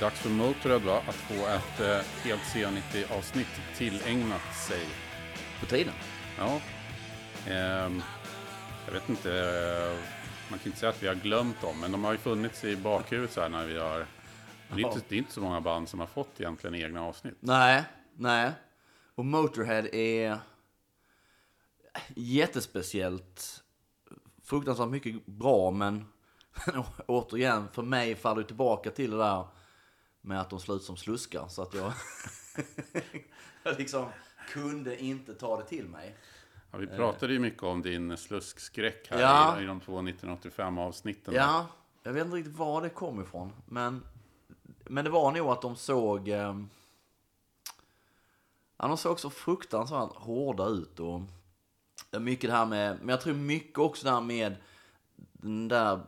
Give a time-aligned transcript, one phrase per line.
[0.00, 1.02] Dags för Motörhead va?
[1.08, 4.86] att få ett eh, helt C90-avsnitt tillägnat sig.
[5.60, 5.94] På tiden.
[6.38, 6.60] Ja.
[7.46, 8.02] ehm,
[8.86, 9.98] jag vet inte, eh,
[10.50, 12.76] man kan inte säga att vi har glömt dem, men de har ju funnits i
[12.76, 14.06] bakhuvudet så här när vi har...
[14.74, 17.36] Det är, inte, det är inte så många band som har fått egentligen egna avsnitt.
[17.40, 17.84] Nej,
[18.16, 18.52] nej.
[19.14, 20.38] Och Motorhead är
[22.16, 23.62] jättespeciellt.
[24.44, 26.04] Fruktansvärt mycket bra, men
[27.06, 29.44] återigen, för mig faller det tillbaka till det där
[30.20, 31.48] med att de slår ut som sluskar.
[31.48, 31.92] Så att jag,
[33.62, 34.06] jag liksom
[34.52, 36.16] kunde inte ta det till mig.
[36.70, 39.60] Ja, vi pratade ju mycket om din sluskskräck här Ja.
[39.60, 41.34] i, i de två 1985 avsnitten.
[41.34, 41.66] Ja,
[42.02, 43.52] jag vet inte riktigt var det kom ifrån.
[43.66, 44.02] Men,
[44.84, 46.28] men det var nog att de såg...
[46.28, 46.56] Eh,
[48.76, 51.00] ja, de såg så fruktansvärt hårda ut.
[51.00, 51.20] Och
[52.20, 52.98] mycket det här med...
[52.98, 54.56] Men jag tror mycket också det här med
[55.32, 56.00] den där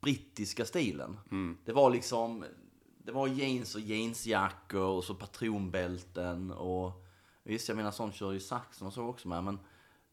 [0.00, 1.18] brittiska stilen.
[1.64, 2.44] Det var liksom...
[3.06, 7.06] Det var jeans och jeansjackor och så patronbälten och...
[7.42, 9.44] Visst, jag menar sånt kör ju Saxon och så också med.
[9.44, 9.58] Men,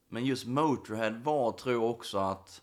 [0.07, 2.61] men just Motorhead var, tror jag också att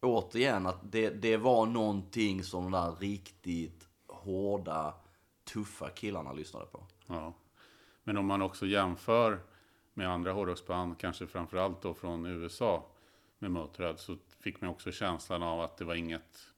[0.00, 4.94] återigen, att det, det var någonting som de där riktigt hårda,
[5.44, 6.86] tuffa killarna lyssnade på.
[7.06, 7.34] Ja.
[8.04, 9.40] Men om man också jämför
[9.94, 12.86] med andra hårdrocksband, kanske framförallt då från USA
[13.38, 16.51] med Motörhead, så fick man också känslan av att det var inget,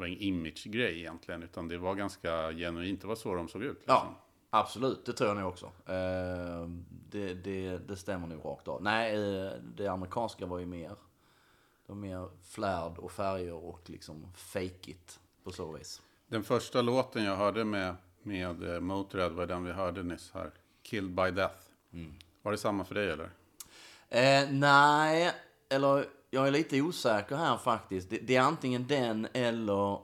[0.00, 3.62] det var ingen image-grej egentligen, utan det var ganska genuint, det var så de såg
[3.62, 3.78] ut.
[3.78, 3.94] Liksom.
[3.94, 4.14] Ja,
[4.50, 5.06] absolut.
[5.06, 5.66] Det tror jag nog också.
[5.66, 6.68] Eh,
[7.10, 8.82] det, det, det stämmer nog rakt av.
[8.82, 14.32] Nej, eh, det amerikanska var ju mer, det var mer flärd och färger och liksom
[14.34, 16.02] fake it på så vis.
[16.26, 20.50] Den första låten jag hörde med, med eh, Motörhead var den vi hörde nyss här,
[20.82, 21.60] Killed by Death.
[22.42, 23.30] Var det samma för dig eller?
[24.08, 25.32] Eh, nej,
[25.68, 28.10] eller jag är lite osäker här faktiskt.
[28.10, 29.98] Det, det är antingen den eller...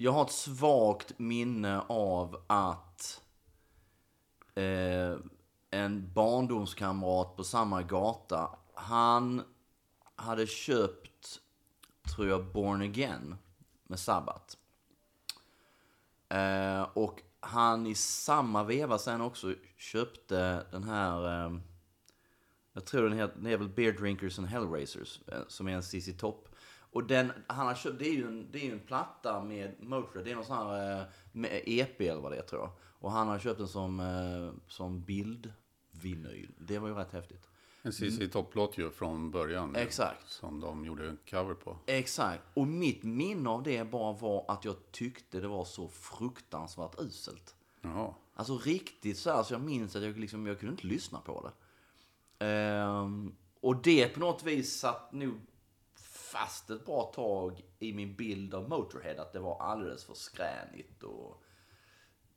[0.00, 3.22] Jag har ett svagt minne av att
[4.54, 5.16] eh,
[5.70, 9.42] en barndomskamrat på samma gata, han
[10.16, 11.40] hade köpt,
[12.14, 13.36] tror jag, Born Again
[13.82, 14.56] med Sabbath.
[16.28, 21.44] Eh, och han i samma veva sen också köpte den här...
[21.44, 21.58] Eh,
[22.78, 25.82] jag tror den heter, den är väl Beer Drinkers and Hellraisers, eh, som är en
[25.82, 26.48] CC Top.
[26.90, 30.24] Och den han har köpt, det är ju en, det är en platta med Motörhead,
[30.24, 32.70] det är någon sån här eh, med EP eller vad det är tror jag.
[32.82, 36.50] Och han har köpt den som, eh, som bildvinyl.
[36.58, 37.48] Det var ju rätt häftigt.
[37.82, 39.76] En CC Top-låt ju från början.
[39.76, 40.30] Exakt.
[40.30, 41.76] Som de gjorde en cover på.
[41.86, 42.42] Exakt.
[42.54, 47.54] Och mitt minne av det bara var att jag tyckte det var så fruktansvärt uselt.
[47.80, 48.14] Jaha.
[48.34, 51.40] Alltså riktigt så här, så jag minns att jag, liksom, jag kunde inte lyssna på
[51.40, 51.52] det.
[52.40, 55.40] Um, och det på något vis satt nog
[56.32, 59.22] fast ett bra tag i min bild av Motorhead.
[59.22, 61.42] Att det var alldeles för skränigt och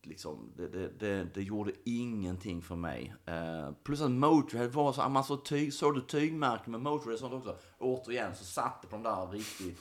[0.03, 3.15] liksom, det, det, det, det gjorde ingenting för mig.
[3.29, 7.19] Uh, plus att Motorhead var så, man såg, tyg, såg du tygmärken med Motorhead och
[7.19, 7.57] sånt också.
[7.79, 9.79] Återigen så satt det på de där riktigt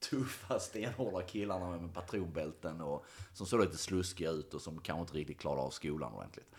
[0.00, 5.00] tuffa stenhårda killarna med, med patronbälten och som såg lite sluskiga ut och som kanske
[5.00, 6.54] inte riktigt klarade av skolan ordentligt.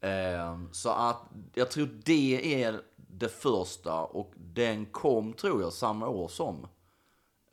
[0.00, 1.22] Eh, så att
[1.54, 6.66] jag tror det är det första och den kom tror jag samma år som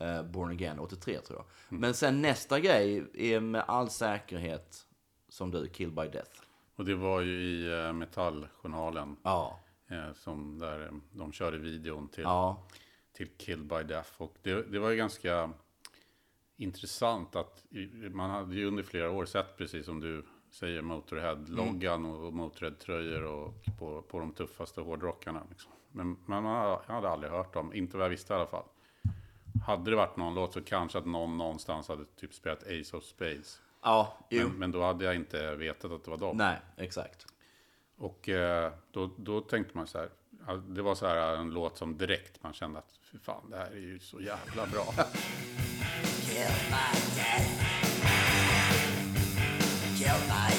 [0.00, 1.78] eh, Born Again, 83 tror jag.
[1.78, 4.86] Men sen nästa grej är med all säkerhet
[5.28, 6.40] som du, Kill by Death.
[6.76, 9.16] Och det var ju i eh, Metalljournalen.
[9.22, 9.60] Ja.
[9.90, 12.66] Eh, som där de körde videon till, Ja.
[13.16, 14.10] Till Killed by Death.
[14.16, 15.50] Och det, det var ju ganska
[16.56, 17.64] intressant att
[18.10, 23.22] man hade ju under flera år sett, precis som du säger, Motorhead-loggan och, och Motorhead-tröjor
[23.22, 25.42] och på, på de tuffaste hårdrockarna.
[25.50, 25.72] Liksom.
[25.92, 28.64] Men man hade, jag hade aldrig hört dem, inte vad jag visste i alla fall.
[29.66, 33.04] Hade det varit någon låt så kanske att någon någonstans hade typ spelat Ace of
[33.04, 33.60] Spades.
[33.82, 34.18] Ja.
[34.30, 36.36] Men, men då hade jag inte vetat att det var dem.
[36.36, 37.26] Nej, exakt.
[37.96, 40.08] Och eh, då, då tänkte man så här,
[40.54, 43.70] det var så här en låt som direkt man kände att fy fan, det här
[43.70, 44.84] är ju så jävla bra.
[46.26, 47.66] Kill my death.
[49.98, 50.55] Kill my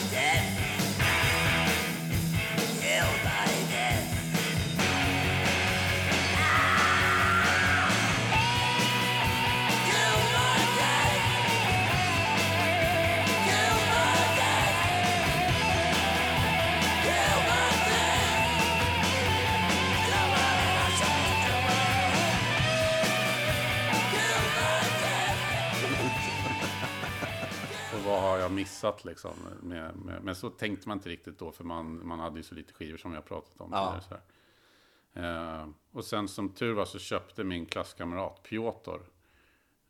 [28.22, 29.32] vad har jag missat liksom?
[29.62, 32.56] Med, med, men så tänkte man inte riktigt då, för man, man hade ju så
[32.56, 33.70] lite skivor som jag pratat om.
[33.72, 34.00] Ja.
[34.10, 34.22] här.
[35.62, 38.98] Eh, och sen som tur var så köpte min klasskamrat Piotr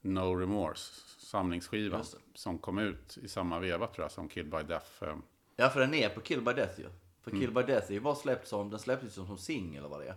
[0.01, 2.03] No Remorse, samlingsskivan,
[2.33, 5.03] som kom ut i samma veva tror jag som Killed by Death.
[5.03, 5.15] eh,
[5.55, 6.89] Ja, för den är på Kill by Death ju.
[7.21, 9.89] För Kill by Death är ju bara släppt som, den släpptes som, som singel eller
[9.89, 10.15] vad det är.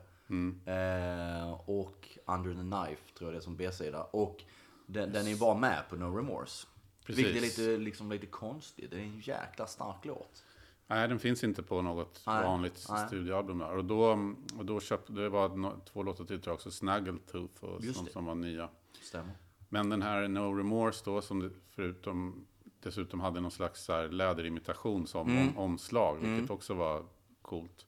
[0.66, 4.02] Eh, och Under the Knife tror jag det är som B-sida.
[4.02, 4.44] Och
[4.86, 6.66] den, den är ju bara med på No Remorse.
[7.04, 7.24] Precis.
[7.26, 8.90] Vilket är lite, liksom, lite konstigt.
[8.90, 10.44] Det är en jäkla stark låt.
[10.86, 13.06] Nej, den finns inte på något Nej, vanligt nej.
[13.06, 13.76] studioalbum där.
[13.76, 17.84] Och då, och då köpte, det var två låtar till tror jag också, Snaggletooth och
[17.84, 18.12] Just som, det.
[18.12, 18.68] som var nya.
[19.02, 19.32] Stämmer.
[19.68, 22.46] Men den här No Remorse då, som det, förutom
[22.80, 25.48] dessutom hade någon slags så här läderimitation som Mm.
[25.48, 27.04] om, omslag, vilket också var
[27.42, 27.86] coolt.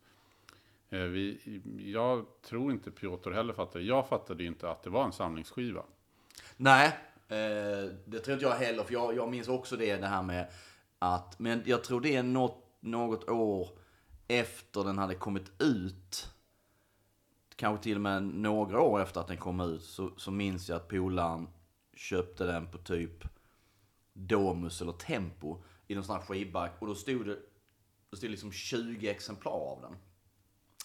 [0.91, 1.61] Eh, vi,
[1.93, 3.85] jag tror inte Piotr heller fattade.
[3.85, 5.83] Jag fattade ju inte att det var en samlingsskiva.
[6.57, 6.99] Nej,
[7.33, 8.85] Eh, det tror inte jag heller.
[8.85, 10.51] För jag, jag minns också det, det här med
[10.99, 11.39] att...
[11.39, 13.69] Men jag tror det är något, något år
[14.29, 16.31] efter den hade kommit ut.
[17.57, 19.83] Kanske till och med några år efter att den kom ut.
[19.83, 21.49] Så, så minns jag att polaren
[21.95, 23.25] köpte den på typ
[24.13, 25.63] Domus eller Tempo.
[25.87, 26.73] I någon sån här skivback.
[26.79, 27.39] Och då stod det,
[28.11, 29.97] då stod liksom 20 exemplar av den.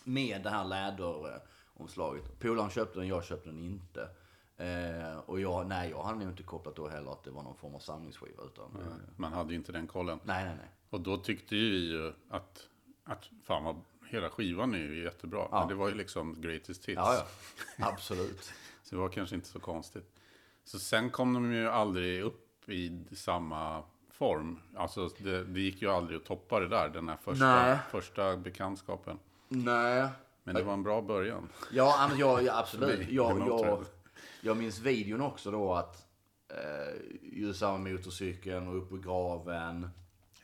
[0.03, 2.39] Med det här läderomslaget.
[2.39, 4.09] Polaren köpte den, jag köpte den inte.
[4.57, 7.55] Eh, och jag, nej, jag hade nog inte kopplat då heller att det var någon
[7.55, 8.43] form av samlingsskiva.
[8.43, 10.19] Utan, eh, Man hade ju inte den kollen.
[10.23, 10.69] nej, nej, nej.
[10.89, 12.67] Och då tyckte ju vi ju att,
[13.03, 15.47] att fan vad, hela skivan är ju jättebra.
[15.51, 15.59] Ja.
[15.59, 16.95] Men det var ju liksom greatest hits.
[16.97, 17.25] Ja,
[17.77, 17.87] ja.
[17.87, 18.53] Absolut.
[18.83, 20.13] Så det var kanske inte så konstigt.
[20.63, 24.59] Så sen kom de ju aldrig upp i samma form.
[24.75, 27.77] Alltså det, det gick ju aldrig att toppa det där, den här första, Nej.
[27.91, 29.19] första bekantskapen.
[29.47, 30.07] nej.
[30.43, 31.49] Men det var en bra början.
[31.71, 33.09] Ja, jag, ja absolut.
[33.09, 33.85] Jag, jag.
[34.41, 36.05] Jag minns videon också då att
[36.49, 39.89] eh, just samma motorcykeln och upp i graven.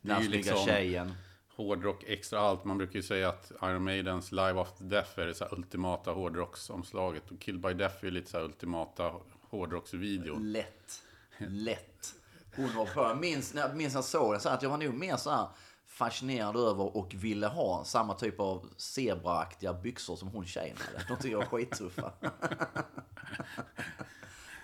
[0.01, 1.13] Den snygga liksom- tjejen.
[1.55, 2.65] Hårdrock extra allt.
[2.65, 7.31] Man brukar ju säga att Iron Maidens Live After Death är det så ultimata hårdrocksomslaget.
[7.31, 10.51] Och Kill by Death är ju lite så ultimata hårdrocksvideon.
[10.51, 11.03] Lätt.
[11.37, 12.13] Lätt.
[12.55, 13.01] Hon var på.
[13.01, 15.17] Jag minns när jag, minns jag såg den så här, att jag var nog mer
[15.17, 15.47] så här
[15.85, 21.05] fascinerad över och ville ha samma typ av zebraaktiga byxor som hon tjejen hade.
[21.07, 22.11] De tycker jag var skittuffa.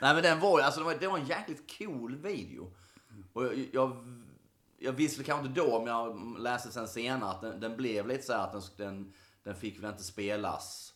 [0.02, 2.72] Nej men den var ju, alltså det var, det var en jäkligt cool video.
[3.34, 3.98] Och jag, jag,
[4.78, 8.24] jag visste kanske inte då, men jag läste sen senare att den, den blev lite
[8.24, 9.14] så här att den,
[9.44, 10.94] den, fick väl inte spelas.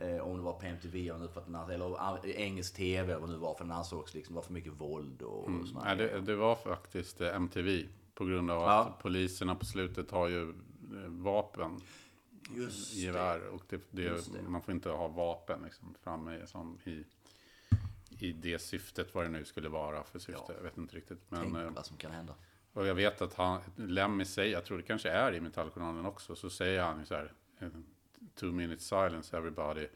[0.00, 3.32] Eh, om det var på MTV eller, för att eller engelsk TV eller vad det
[3.32, 3.54] nu var.
[3.54, 6.36] För den ansågs liksom vara för mycket våld och, och såna här Nej, det, det
[6.36, 7.86] var faktiskt eh, MTV.
[8.14, 8.84] På grund av Ja.
[8.84, 11.80] att poliserna på slutet har ju eh, vapen.
[12.54, 13.00] Just det.
[13.00, 13.48] gevär.
[13.48, 14.42] Och det, det, Just det.
[14.42, 17.04] man får inte ha vapen liksom, framme som i,
[18.18, 20.42] i det syftet, vad det nu skulle vara för syfte.
[20.48, 20.54] Ja.
[20.54, 21.18] Jag vet inte riktigt.
[21.28, 22.34] Men, Tänk eh, vad som kan hända.
[22.72, 26.36] och jag vet att han, Lemmy säger, jag tror det kanske är i Metalljournalen också,
[26.36, 27.68] så säger han så här, eh,
[28.34, 29.86] two minutes silence everybody,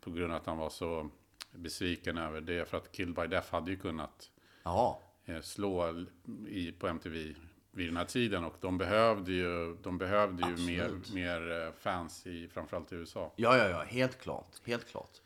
[0.00, 1.10] på grund av att han var så
[1.52, 2.68] besviken över det.
[2.68, 4.30] För att Kill by Death hade ju kunnat
[4.62, 4.96] Jaha.
[5.24, 6.04] eh, slå
[6.48, 7.34] i, på MTV
[7.72, 8.44] vid den här tiden.
[8.44, 11.12] Och de behövde ju, de behövde ju mer, Absolut.
[11.14, 13.32] mer fans, i, framförallt i USA.
[13.36, 13.82] Ja, ja, ja.
[13.82, 14.60] Helt klart.
[14.66, 15.20] Helt klart.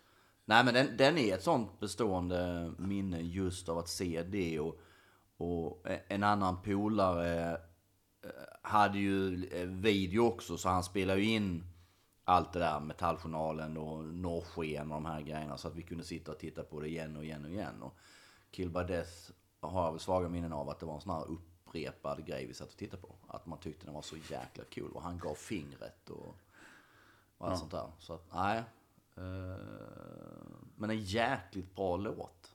[0.44, 4.60] Nej, men den, den är ett sånt bestående minne just av att se det.
[4.60, 4.80] Och,
[5.36, 7.52] och en annan polare
[8.22, 8.30] eh,
[8.62, 11.64] hade ju eh, video också, så han spelade ju in
[12.24, 15.58] allt det där, Metalljournalen och Norrsken och de här grejerna.
[15.58, 17.82] Så att vi kunde sitta och titta på det igen och igen och igen.
[17.82, 17.96] Och
[18.50, 21.30] Kill by Death har jag väl svaga minnen av att det var en sån här
[21.30, 23.14] upprepad grej vi satt och tittade på.
[23.26, 24.92] Att man tyckte den var så jäkla cool.
[24.92, 26.36] Och han gav fingret och,
[27.38, 27.92] och allt sånt där.
[27.98, 28.62] Så att, nej.
[29.16, 29.22] Eh,
[30.76, 32.54] men en jäkligt bra låt.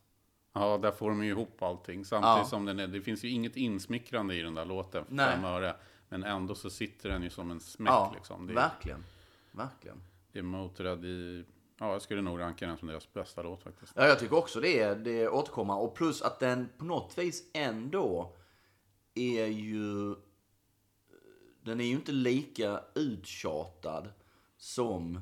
[0.54, 2.06] Ja, där får de ju ihop allting.
[2.06, 2.46] Samtidigt Ja.
[2.46, 5.32] som den är, det finns ju inget insmickrande i den där låten, för Nej.
[5.36, 5.76] fem öre.
[6.10, 8.48] Men ändå så sitter den ju som en smäck Ja, liksom.
[8.48, 9.04] Det är, verkligen.
[9.52, 10.02] Verkligen.
[10.32, 11.46] det är Motörhead i,
[11.80, 13.94] ja jag skulle nog ranka den som deras bästa låt faktiskt.
[13.96, 14.80] Ja, jag tycker också det.
[14.80, 15.78] är- Det återkommer.
[15.80, 18.36] Och plus att den på något vis ändå
[19.16, 20.16] är ju...
[21.62, 24.10] Den är ju inte lika uttjatad
[24.58, 25.22] som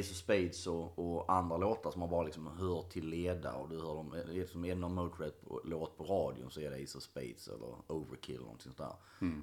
[0.00, 3.52] Ace of Spades och, och andra låtar som man bara liksom hör till leda.
[3.54, 6.70] Och du hör dem, är det som är det någon Motörhead-låt på radion så är
[6.70, 8.96] det Ace of Spades eller Overkill eller någonting sånt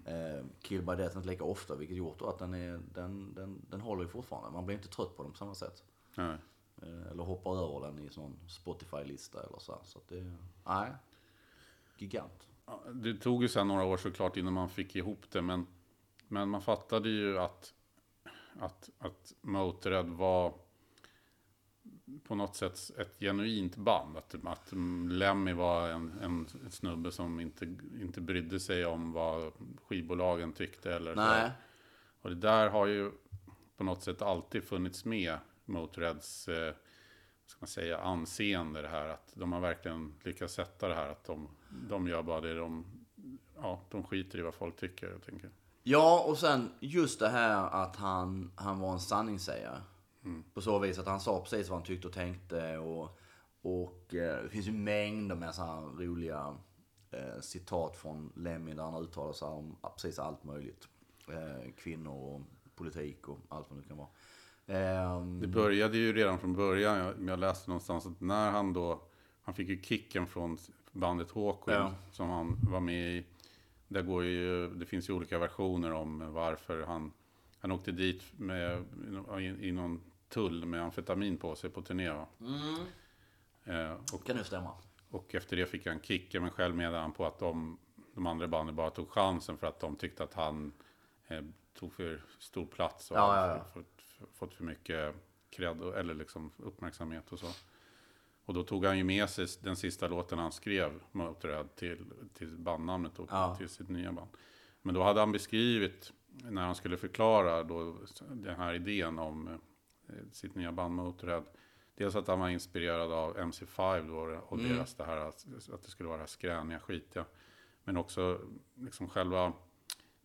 [0.06, 0.38] där.
[0.40, 3.82] Eh, Kill by Death inte lika ofta, vilket gjort att den, är, den, den, den
[3.82, 4.52] håller ju fortfarande.
[4.52, 5.84] Man blir inte trött på den på samma sätt.
[6.16, 6.38] Nej.
[6.82, 9.72] Eh, Eller hoppar över den i sån Spotify-lista eller så.
[9.72, 9.82] här.
[9.84, 10.34] Så det,
[10.66, 10.92] nej.
[11.98, 12.48] Gigant.
[12.66, 15.68] Ja, Det tog ju sen några år såklart innan man fick ihop det, men,
[16.28, 17.74] men man fattade ju att,
[18.62, 20.54] att, att Motörhead var
[22.24, 24.18] på något sätt ett genuint band.
[24.18, 24.74] Att, att
[25.10, 27.66] Lemmy var en, en snubbe som inte,
[28.02, 29.54] inte brydde sig om vad
[29.84, 30.96] skivbolagen tyckte.
[30.96, 31.22] Eller så.
[31.22, 31.52] Nej.
[32.22, 33.12] Och det där har ju
[33.78, 36.74] på något sätt alltid funnits med Motörheads eh,
[37.46, 39.08] ska man säga, anseende det här.
[39.08, 41.50] Att de har verkligen lyckats sätta det här att de,
[41.90, 42.86] de gör bara det de,
[43.56, 45.12] ja, de skiter i vad folk tycker.
[45.12, 45.50] Jag tänker.
[45.84, 49.78] Ja, och sen just det här att han, han var en sanningssägare.
[50.54, 52.78] På så vis att han sa precis vad han tyckte och tänkte.
[52.78, 53.18] Och,
[53.62, 56.58] och eh, det finns ju mängder med så här roliga
[57.12, 60.88] eh, citat från Lemmy där han uttalar sig om precis allt möjligt.
[61.28, 62.42] Eh, kvinnor och
[62.76, 64.08] politik och allt vad det kan vara.
[64.68, 66.98] Ehm, Det började ju redan från början.
[66.98, 69.02] Jag, jag läste någonstans att när han då,
[69.42, 70.58] han fick ju kicken från
[70.92, 71.94] bandet Hawkwind Ja.
[72.12, 73.26] som han var med i.
[73.92, 77.14] Där går ju, det finns ju olika versioner om varför han,
[77.60, 78.86] han åkte dit med,
[79.40, 82.10] i, i någon tull med amfetamin på sig på turné.
[82.10, 82.28] va?
[83.64, 84.72] Eh, och, kan nu stämma.
[85.10, 87.78] och efter det fick han kicken, men själv menade han på att de,
[88.14, 90.74] de andra banden bara tog chansen för att de tyckte att han
[91.28, 91.42] eh,
[91.74, 93.66] tog för stor plats och Ja, ja, ja.
[93.74, 95.16] Fått, fått för mycket
[95.50, 97.48] cred eller liksom uppmärksamhet och så.
[98.52, 102.58] Och då tog han ju med sig den sista låten han skrev, Motörhead, till, till
[102.58, 103.56] bandnamnet och Ja.
[103.56, 104.30] till sitt nya band.
[104.82, 107.98] Men då hade han beskrivit, när han skulle förklara då,
[108.30, 111.44] den här idén om eh, sitt nya band Motörhead.
[111.96, 114.72] Dels att han var inspirerad av MC5 då och Mm.
[114.76, 115.46] deras det här att,
[115.84, 117.26] det skulle vara skräniga, skitiga.
[117.84, 118.40] Men också
[118.76, 119.54] liksom själva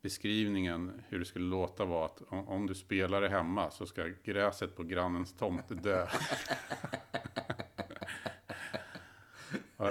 [0.03, 4.11] beskrivningen hur det skulle låta var att om, om du spelar det hemma så ska
[4.25, 6.07] gräset på grannens tomt dö.
[9.77, 9.87] och,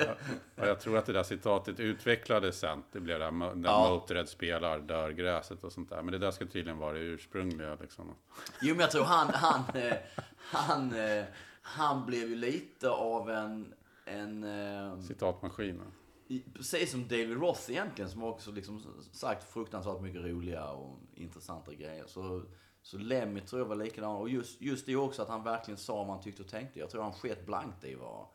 [0.56, 2.84] och jag tror att det där citatet utvecklades sen.
[2.92, 3.90] Det blev det mo- när Ja.
[3.90, 6.02] Motörhead spelar, dör gräset och sånt där.
[6.02, 7.78] Men det där ska tydligen vara det ursprungliga.
[7.82, 8.16] Liksom.
[8.62, 9.94] Jo, men jag tror han, han, eh,
[10.38, 11.24] han, eh,
[11.62, 13.74] han blev ju lite av en,
[14.06, 15.92] en eh, Citatmaskinen.
[16.28, 21.74] i- precis som David Roth egentligen, som också liksom sagt fruktansvärt mycket roliga och intressanta
[21.74, 22.04] grejer.
[22.08, 22.42] Så,
[22.82, 24.16] så Lemmy tror jag var likadan.
[24.16, 26.80] Och just, just det också att han verkligen sa vad han tyckte och tänkte.
[26.80, 28.26] Jag tror han sket blankt i vad...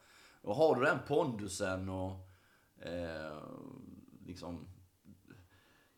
[0.43, 2.29] Och har du den pondusen och
[2.83, 3.39] eh,
[4.27, 4.67] liksom...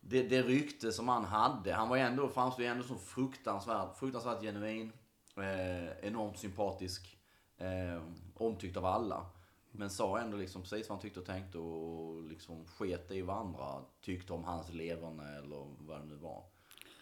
[0.01, 1.73] Det, det rykte som han hade.
[1.73, 4.93] Han var ju ändå, framstod ju ändå som fruktansvärt, fruktansvärt genuin.
[5.37, 7.19] Eh, enormt sympatisk.
[7.57, 8.03] Eh,
[8.35, 9.27] omtyckt av alla.
[9.71, 13.37] Men sa ändå liksom precis vad han tyckte och tänkte och liksom sket i vad
[13.37, 16.45] andra tyckte om hans leverne eller vad det nu var.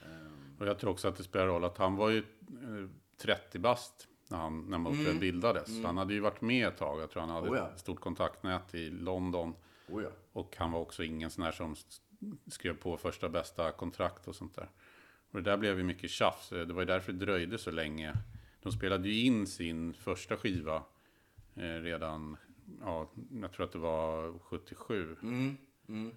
[0.03, 3.59] Eh, Och jag tror också att det spelar roll att han var ju eh, 30
[3.59, 5.81] bast när, han, när Motörhead bildades.
[5.81, 7.01] Så Han hade ju varit med ett tag.
[7.01, 7.61] Jag tror han hade Mm.
[7.61, 7.75] Oh ja.
[7.75, 9.55] ett stort kontaktnät i London.
[9.89, 10.09] oh ja.
[10.33, 11.77] Och han var också ingen sån här som
[12.47, 14.69] skrev på första bästa kontrakt och sånt där.
[15.31, 16.49] Och det där blev ju mycket tjafs.
[16.49, 18.15] Det var ju därför det dröjde så länge.
[18.63, 20.83] De spelade ju in sin första skiva
[21.55, 22.37] eh, redan,
[22.81, 23.11] ja,
[23.43, 25.17] jag tror att det var 77.
[25.23, 25.57] Mm,
[25.89, 26.13] mm.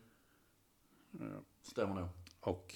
[1.61, 2.07] Stämmer nog.
[2.39, 2.75] Och,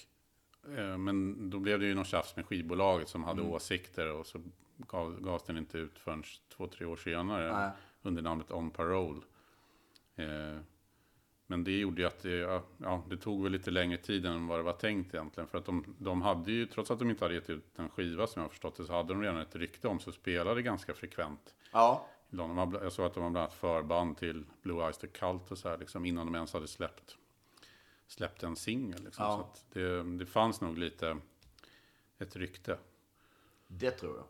[0.76, 4.42] eh, men då blev det ju någon tjafs med skivbolaget som hade åsikter och så
[4.78, 6.22] gav, gavs den inte ut förrän
[6.56, 7.70] två, tre år senare Nej.
[8.02, 9.20] under namnet On Parole.
[10.16, 10.60] Eh,
[11.50, 14.58] men det gjorde ju att det, ja, det tog väl lite längre tid än vad
[14.58, 15.48] det var tänkt egentligen.
[15.48, 18.26] För att de, de hade ju, trots att de inte hade gett ut en skiva
[18.26, 21.54] som jag förstått det, så hade de redan ett rykte om, så spelade ganska frekvent.
[21.72, 25.50] Ja, De jag såg att de var bland annat förband till Blue Eyes The Cult
[25.50, 27.16] och så här, liksom, innan de ens hade släppt,
[28.06, 29.04] släppt en singel.
[29.04, 29.24] Liksom.
[29.24, 29.50] Ja.
[29.54, 31.16] Så det, det fanns nog lite
[32.18, 32.78] ett rykte.
[33.66, 34.24] det tror jag.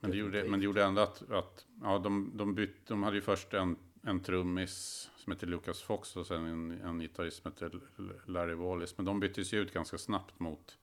[0.00, 3.16] Men det, gjorde, men det gjorde ändå att, att ja, de, de, bytte, de hade
[3.16, 7.52] ju först en, en trummis som heter Lucas Fox och sen en, en gitarrist som
[7.52, 8.96] heter L- Larry Wallis.
[8.96, 10.78] Men de byttes ju ut ganska snabbt mot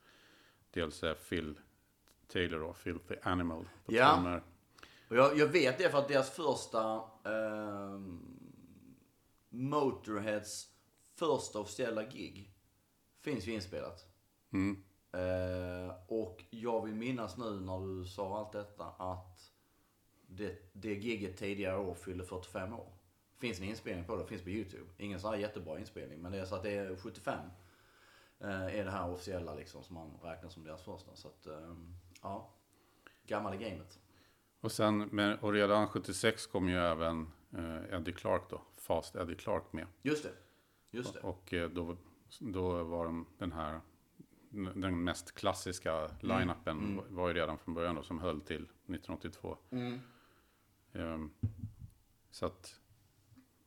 [0.72, 1.60] dels eh, Phil
[2.28, 3.70] Taylor och Filthy Animal.
[3.86, 4.14] På Ja.
[4.16, 4.44] trummor.
[5.10, 7.02] Och jag, jag vet det för att deras första...
[7.26, 8.34] ehm,
[9.50, 10.68] Motorheads
[11.16, 12.52] första officiella gig
[13.22, 14.06] finns ju inspelat.
[14.54, 14.84] Mm.
[15.18, 19.52] Eh, och jag vill minnas nu när du sa allt detta att
[20.28, 22.94] det, det giget tidigare år fyllde 45 år.
[23.38, 24.86] Finns en inspelning på det, finns på YouTube.
[24.98, 27.40] Ingen sån här jättebra inspelning, men det är så att det är 75.
[28.40, 31.16] Eh, är det här officiella liksom som man räknar som deras första.
[31.16, 32.54] Så att, ehm, ja.
[33.28, 34.00] Gammal i gamet.
[34.62, 39.36] Och, sen, men, och redan 76 kom ju även eh, Eddie Clark då, Fast Eddie
[39.36, 39.88] Clark med.
[40.02, 40.34] Just det.
[40.92, 41.20] Just det.
[41.20, 41.98] Och eh, då,
[42.40, 43.82] då var de den här,
[44.76, 47.16] den mest klassiska line-upen Mm.
[47.16, 49.58] var- ju redan från början då, som höll till 1982.
[49.70, 50.00] Mm.
[50.94, 51.32] Ehm,
[52.32, 52.80] så att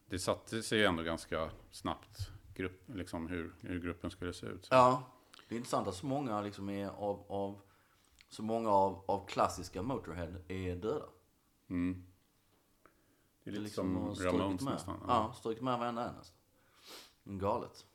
[0.06, 2.18] det satte sig ändå ganska snabbt,
[2.54, 4.64] grupp, liksom hur, hur gruppen skulle se ut.
[4.64, 4.74] Så.
[4.74, 5.02] Ja,
[5.48, 7.60] det är intressant att så många liksom är av, av
[8.28, 11.06] så många av, av klassiska Motorhead är döda.
[11.68, 12.06] Mm.
[13.44, 14.72] Det är lite liksom har som strukit Ramones med.
[14.72, 15.00] nästan.
[15.08, 16.36] Ja, strukit med varenda en nästan.
[17.24, 17.86] Galet.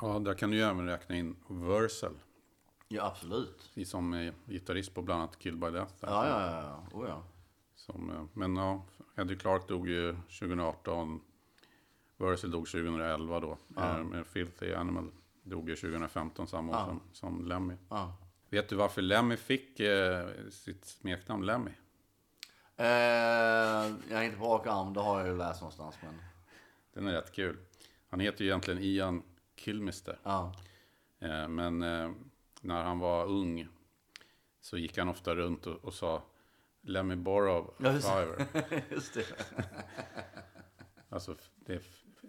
[0.00, 2.18] Ja, där kan du ju även räkna in Versal.
[2.88, 3.70] Ja, absolut.
[3.86, 5.92] Som är gitarrist på bland annat Kill by Death.
[6.00, 6.08] där.
[6.08, 6.62] Ja, ja, ja.
[6.92, 6.98] ja.
[6.98, 7.22] Oh, ja.
[7.74, 8.82] Som, eh, men ja,
[9.16, 11.20] Eddie Clark dog ju 2018.
[12.16, 13.58] Wurzel dog 2011 då.
[13.76, 13.98] Ja.
[13.98, 15.10] Eh, Men Filthy Animal
[15.42, 16.86] dog ju 2015 samma år Ja.
[16.86, 17.74] som, som Lemmy.
[17.88, 18.16] Ja.
[18.50, 21.70] Vet du varför Lemmy fick eh, sitt smeknamn Lemmy?
[22.76, 25.94] Eh, jag är inte på rak arm, det har jag ju läst någonstans.
[26.02, 26.14] Men,
[26.94, 27.56] Den är rätt kul.
[28.08, 29.22] Han heter ju egentligen Ian
[29.60, 30.18] Kilmister.
[30.22, 30.52] ja.
[31.18, 32.10] Eh, Men eh,
[32.60, 33.68] när han var ung
[34.60, 36.22] så gick han ofta runt och, och sa
[36.82, 38.46] Let me borrow a fiver.
[38.90, 39.24] Just det.
[41.12, 41.82] Alltså, det är,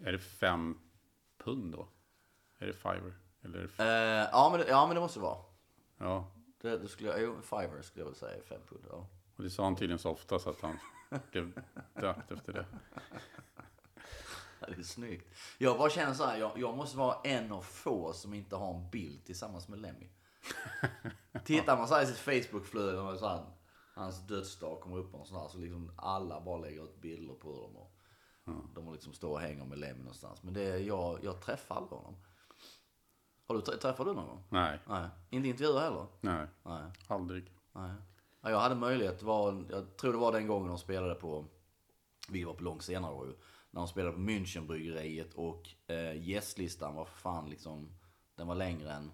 [0.04, 0.80] är det fem
[1.38, 1.88] pund då?
[2.60, 3.14] Är det fiver?
[3.44, 5.38] Eller det Eh, ja, men det, ja, men det måste vara.
[5.98, 8.84] ja, Det, det skulle jo, fiver skulle jag väl säga, fem pund.
[8.90, 9.08] Ja.
[9.36, 10.78] och det sa han tydligen så ofta så att han
[11.32, 11.62] blev
[11.94, 12.66] döpt efter det.
[14.76, 15.34] Det är snyggt.
[15.58, 18.74] Jag bara känner så här, jag, jag måste vara en av få som inte har
[18.74, 20.10] en bild tillsammans med Lemmy.
[21.46, 23.46] Tittar man så här i sitt Facebook-flöde och så här,
[23.96, 27.48] hans dödsdag kommer upp och sånt här, så liksom alla bara lägger ut bilder på
[27.62, 27.76] dem.
[27.78, 27.92] Och
[28.76, 30.44] De har liksom står och hänger med Lemmy någonstans.
[30.44, 32.16] Men det är, jag, jag träffar aldrig honom.
[33.48, 34.44] Har du, trä- träffar du någon gång?
[34.50, 35.08] Nej, Nej.
[35.30, 36.06] Inte intervjuer heller?
[36.22, 36.84] nej, Nej.
[37.08, 37.52] aldrig.
[37.72, 37.92] Nej.
[38.42, 41.46] Ja, jag hade möjlighet, var, jag tror det var den gången de spelade på,
[42.30, 43.34] vi var på långt senare år ju,
[43.72, 47.90] när de spelade på Münchenbryggeriet och eh, gästlistan var fan liksom,
[48.36, 49.12] den var längre än,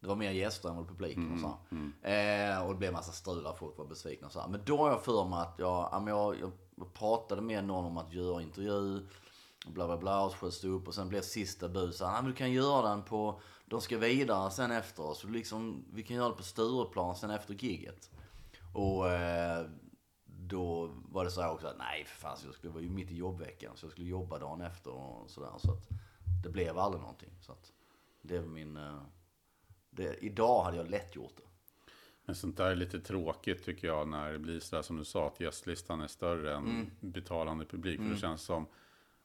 [0.00, 1.58] det var mer gäster än vad publik och så.
[2.02, 2.52] här.
[2.56, 4.46] Eh, och det blev massa strul där folk var besvikna och så.
[4.48, 8.12] Men då har jag för mig att jag, jag, jag pratade med någon om att
[8.12, 9.06] göra intervju,
[9.66, 12.22] och bla bla bla, och sköts upp och sen blev sista bud så här, "Ja,
[12.22, 16.16] men du kan göra den på, de ska vidare sen efter oss, liksom, vi kan
[16.16, 18.10] göra det på Stureplan sen efter gigget.
[18.74, 19.66] Och eh,
[20.50, 23.10] då var det så här också att nej för fan, jag skulle vara ju mitt
[23.10, 25.50] i jobbveckan så jag skulle jobba dagen efter och sådär.
[25.58, 25.88] Så att
[26.44, 27.30] det blev aldrig någonting.
[27.40, 27.72] Så att
[28.22, 28.76] det är min...
[28.76, 29.02] Eh,
[29.90, 31.42] det, idag hade jag lätt gjort det.
[32.24, 35.26] Men sånt där är lite tråkigt tycker jag när det blir sådär som du sa
[35.26, 38.00] att gästlistan är större än betalande publik.
[38.00, 38.66] För det känns som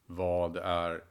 [0.06, 1.04] vad är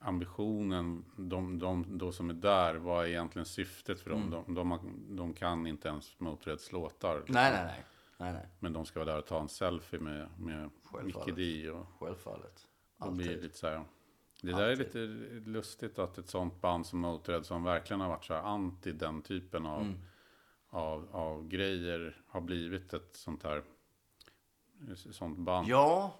[0.00, 4.30] ambitionen, de, de då som är där, vad är egentligen syftet för dem?
[4.46, 4.80] De, de, har-
[5.16, 7.16] de kan inte ens Motörheads låtar.
[7.16, 7.34] liksom.
[7.34, 7.84] Nej, nej, nej.
[8.22, 8.46] Nej, nej.
[8.58, 10.70] Men de ska vara där och ta en selfie med, med.
[11.02, 11.70] Mickey D.
[11.70, 12.66] Och Självfallet.
[12.96, 13.42] blir det Alltid.
[13.42, 13.84] lite så här.
[14.42, 14.86] Det där är Alltid.
[14.86, 18.92] lite lustigt att ett sånt band som Motörhead som verkligen har varit så här anti
[18.92, 19.98] den typen av, Mm.
[20.68, 23.62] av, av grejer har blivit ett sånt här
[25.10, 25.68] sånt band.
[25.68, 26.14] Ja.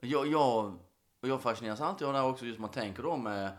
[0.00, 0.78] Jag, jag,
[1.20, 3.56] jag fascineras alltid av det här också, just man tänker då med,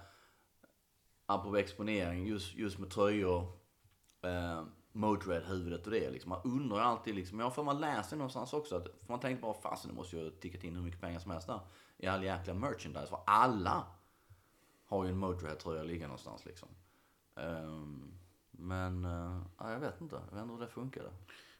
[1.26, 3.42] apropå exponering, just, just med tröjor,
[4.22, 4.64] eh,
[4.96, 6.10] Motörhead-huvudet och det.
[6.10, 6.30] Liksom.
[6.30, 9.54] Man undrar alltid, liksom, jag för man läser någonstans också, att, för man tänker bara,
[9.54, 11.60] fasen det måste ju tickat in hur mycket pengar som helst där.
[11.98, 13.84] I all jäkla merchandise, för alla
[14.86, 16.70] har ju en Motörhead-tröja liggande någonstans liksom.
[17.36, 18.14] Ehm,
[18.52, 21.10] men, eh, ja, jag vet inte, jag vet inte hur det funkade.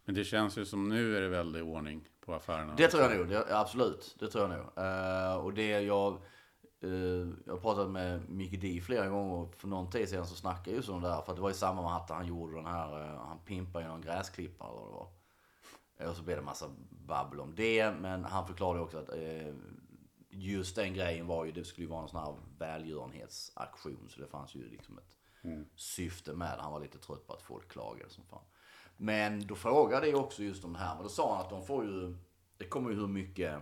[0.06, 2.74] Men det känns ju som nu är det väldigt ordning på affärerna.
[2.78, 4.16] Det tror jag nog, det, absolut.
[4.20, 4.86] Det tror jag nog.
[4.86, 6.18] Eh, och det jag...
[6.84, 10.36] Uh, jag har pratat med Mickey D flera gånger och för någon tid sedan så
[10.36, 11.22] snackade jag just om det där.
[11.22, 13.86] För att det var i samma med att han gjorde den här, eh, han pimpade
[13.86, 15.10] ju någon gräsklippare eller vad det var.
[15.98, 17.92] Eh, Och så blev det massa babbel om det.
[17.92, 19.54] Men han förklarade också att eh,
[20.30, 24.10] just den grejen var ju, det skulle ju vara en sån här välgörenhetsaktion.
[24.10, 25.16] Så det fanns ju liksom ett
[25.76, 26.62] syfte med det.
[26.62, 28.44] Han var lite trött på att folk klagade som fan.
[28.98, 30.96] Men då frågade jag också just om det här.
[30.96, 32.18] Men då sa han att de får ju,
[32.58, 33.60] det kommer ju hur mycket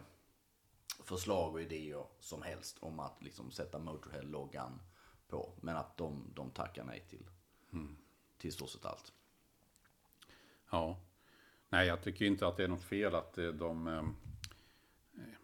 [1.04, 4.80] förslag och idéer som helst om att liksom sätta Motorhead-loggan
[5.28, 5.54] på.
[5.62, 7.26] Men att de, de tackar nej till,
[8.38, 9.14] till i stort sett allt.
[10.72, 11.00] Ja.
[11.70, 13.88] Nej, jag tycker inte att det är något fel att eh, de...
[13.88, 14.04] eh,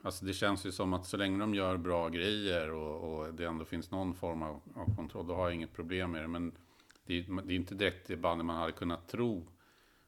[0.01, 3.45] Alltså det känns ju som att så länge de gör bra grejer och, och det
[3.45, 6.27] ändå finns någon form av, av kontroll, då har jag inget problem med det.
[6.27, 6.57] Men
[7.05, 9.47] det är, det är inte direkt det bandet man hade kunnat tro,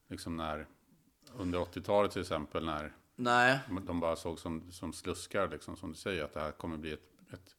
[0.07, 0.67] liksom när,
[1.33, 5.97] under 80-talet till exempel, när Nej, de bara såg som, som sluskar, liksom, som du
[5.97, 7.55] säger, att det här kommer bli ett, ett,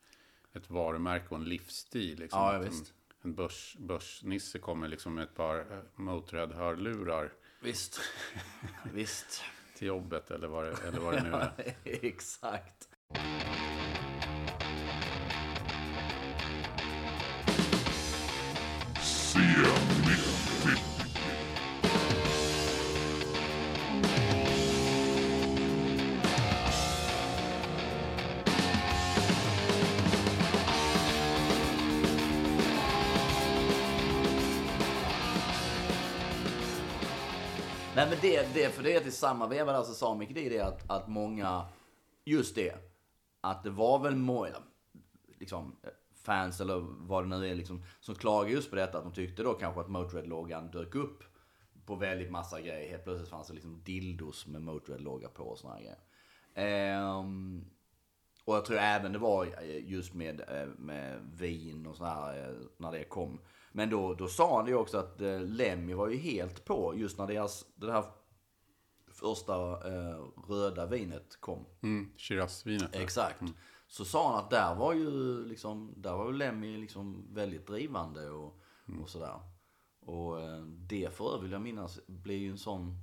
[0.53, 2.19] ett varumärke och en livsstil.
[2.19, 2.41] Liksom.
[2.41, 2.55] Ja.
[2.55, 2.73] En,
[3.23, 8.01] en börs, börsnisse kommer liksom med ett par eh, Motörhead-hörlurar visst.
[8.93, 9.43] visst.
[9.77, 11.75] till jobbet eller vad det, eller vad det nu är.
[12.05, 12.89] Exakt.
[38.03, 40.47] Nej men det, det, för det är till samma veva där så sa Micke det,
[40.47, 41.65] är det att, att många,
[42.25, 42.75] just det,
[43.41, 44.57] att det var väl många,
[45.39, 45.91] liksom eh,
[46.23, 49.43] fans eller vad det nu är liksom, som klagade just på detta, att de tyckte
[49.43, 51.25] då kanske att Motörhead-loggan dök upp
[51.87, 52.91] på väldigt massa grejer.
[52.91, 55.99] Helt plötsligt fanns det liksom dildos med Motörhead-logga på och såna grejer.
[56.55, 57.65] Ehm,
[58.45, 62.93] och jag tror även det var eh, just med, eh, med vin och sådär när
[62.93, 63.41] det kom.
[63.73, 67.19] Men då, då sa han ju också att eh, Lemmy var ju helt på just
[67.19, 68.05] när deras, det här
[69.13, 69.55] första
[69.89, 71.67] eh, röda vinet kom.
[71.83, 72.95] Mm, Shiraz-vinet.
[72.97, 73.43] Exakt.
[73.87, 78.31] Så sa han att där var ju liksom, där var ju Lemmy liksom väldigt drivande
[78.31, 78.61] och,
[79.01, 79.41] och sådär.
[80.01, 82.97] Och eh, det för övrigt vill jag minnas blir ju en sån,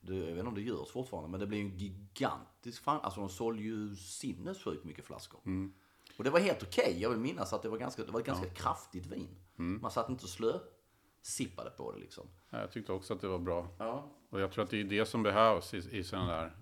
[0.00, 3.00] det, jag vet inte om det görs fortfarande, men det blir ju en gigantisk fan,
[3.02, 5.40] alltså de sålde ju sinnessjukt mycket flaskor.
[6.22, 8.26] Och det var helt okej, jag vill minnas att det var ganska, det var ett
[8.26, 9.28] ganska kraftigt vin.
[9.56, 10.58] Man satt inte och slö
[11.22, 12.26] sippade på det liksom.
[12.50, 13.68] Ja, Jag tyckte också att det var bra.
[13.78, 16.56] Ja, Och jag tror att det är det som behövs i, i sådana där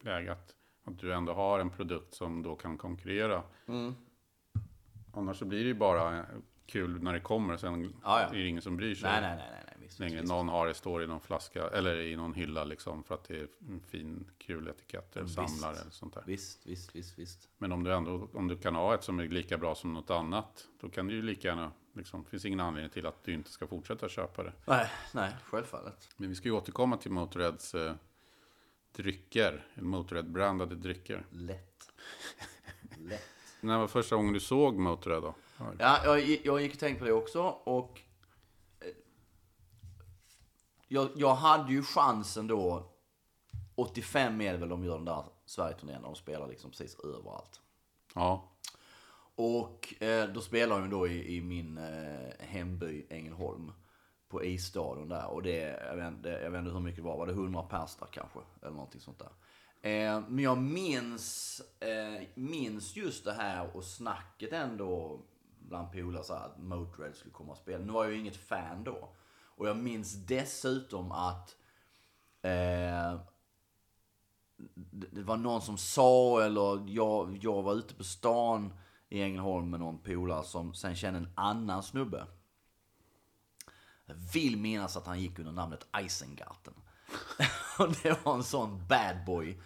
[0.00, 0.32] läge.
[0.32, 3.42] Att, att du ändå har en produkt som då kan konkurrera.
[3.68, 3.94] Mm.
[5.14, 6.26] Annars så blir det ju bara
[6.66, 7.56] kul när det kommer.
[7.56, 8.28] Sen Ja, ja.
[8.28, 10.20] är det ingen som bryr sig nej, nej, nej, nej visst, längre.
[10.20, 10.32] visst.
[10.32, 13.04] Någon har det, står i någon flaska eller i någon hylla liksom.
[13.04, 16.22] För att det är en fin, kul etikett eller samlare eller sånt där.
[16.26, 17.48] Visst, visst, visst, visst.
[17.58, 20.10] Men om du ändå om du kan ha ett som är lika bra som något
[20.10, 20.66] annat.
[20.80, 23.66] Då kan du ju lika gärna, liksom, finns ingen anledning till att du inte ska
[23.66, 24.52] fortsätta köpa det.
[24.64, 26.08] Nej, nej, självfallet.
[26.16, 27.94] Men vi ska ju återkomma till Motorheads eh,
[28.96, 29.66] drycker.
[29.74, 31.26] Motorhead-brandade drycker.
[31.30, 31.92] Lätt.
[32.98, 33.22] Lätt.
[33.60, 35.34] När var första gången du såg Motorhead då?
[35.78, 38.02] Ja, jag, jag gick och tänkte på det också och
[40.88, 42.92] jag, jag hade ju chansen då.
[43.74, 47.60] 85 är det väl de gör den där Sverige-turnén de spelar liksom precis överallt.
[48.14, 48.52] Ja,
[49.34, 53.72] Och eh, då spelar de då i, i min eh, hemby Ängelholm.
[54.28, 55.26] På isstadion där.
[55.26, 57.16] Och det, jag vet, inte- jag vet inte hur mycket det var.
[57.16, 58.38] Var det 100 pers där kanske?
[58.62, 59.30] Eller någonting sånt där.
[59.90, 65.20] Eh, men jag minns, eh, minns just det här och snacket ändå
[65.58, 67.84] bland polare att Motörhead skulle komma och spela.
[67.84, 69.08] Nu var jag ju inget fan då.
[69.56, 71.56] Och jag minns dessutom att
[72.42, 73.20] eh,
[75.12, 78.72] det var någon som sa, eller jag, jag var ute på stan
[79.08, 82.26] i Ängelholm med någon polare som sen kände en annan snubbe.
[84.06, 86.74] Jag vill minnas att han gick under namnet Eisengarten.
[87.78, 89.60] Och det var en sån bad boy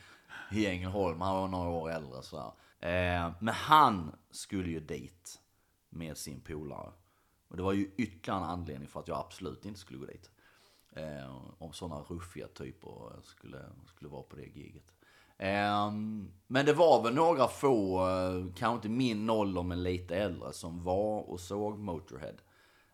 [0.51, 1.21] i Ängelholm.
[1.21, 2.37] Han var några år äldre så.
[2.81, 5.41] Eh, men han skulle ju dit
[5.89, 6.93] med sin polare.
[7.51, 10.31] Och det var ju ytterligare en anledning för att jag absolut inte skulle gå dit.
[10.93, 14.93] Eh, om sådana ruffiga typer skulle, skulle vara på det giget.
[15.37, 15.93] Eh,
[16.47, 20.85] men det var väl några få, eh, kanske inte min ålder men lite äldre, som
[20.85, 22.35] var och såg Motorhead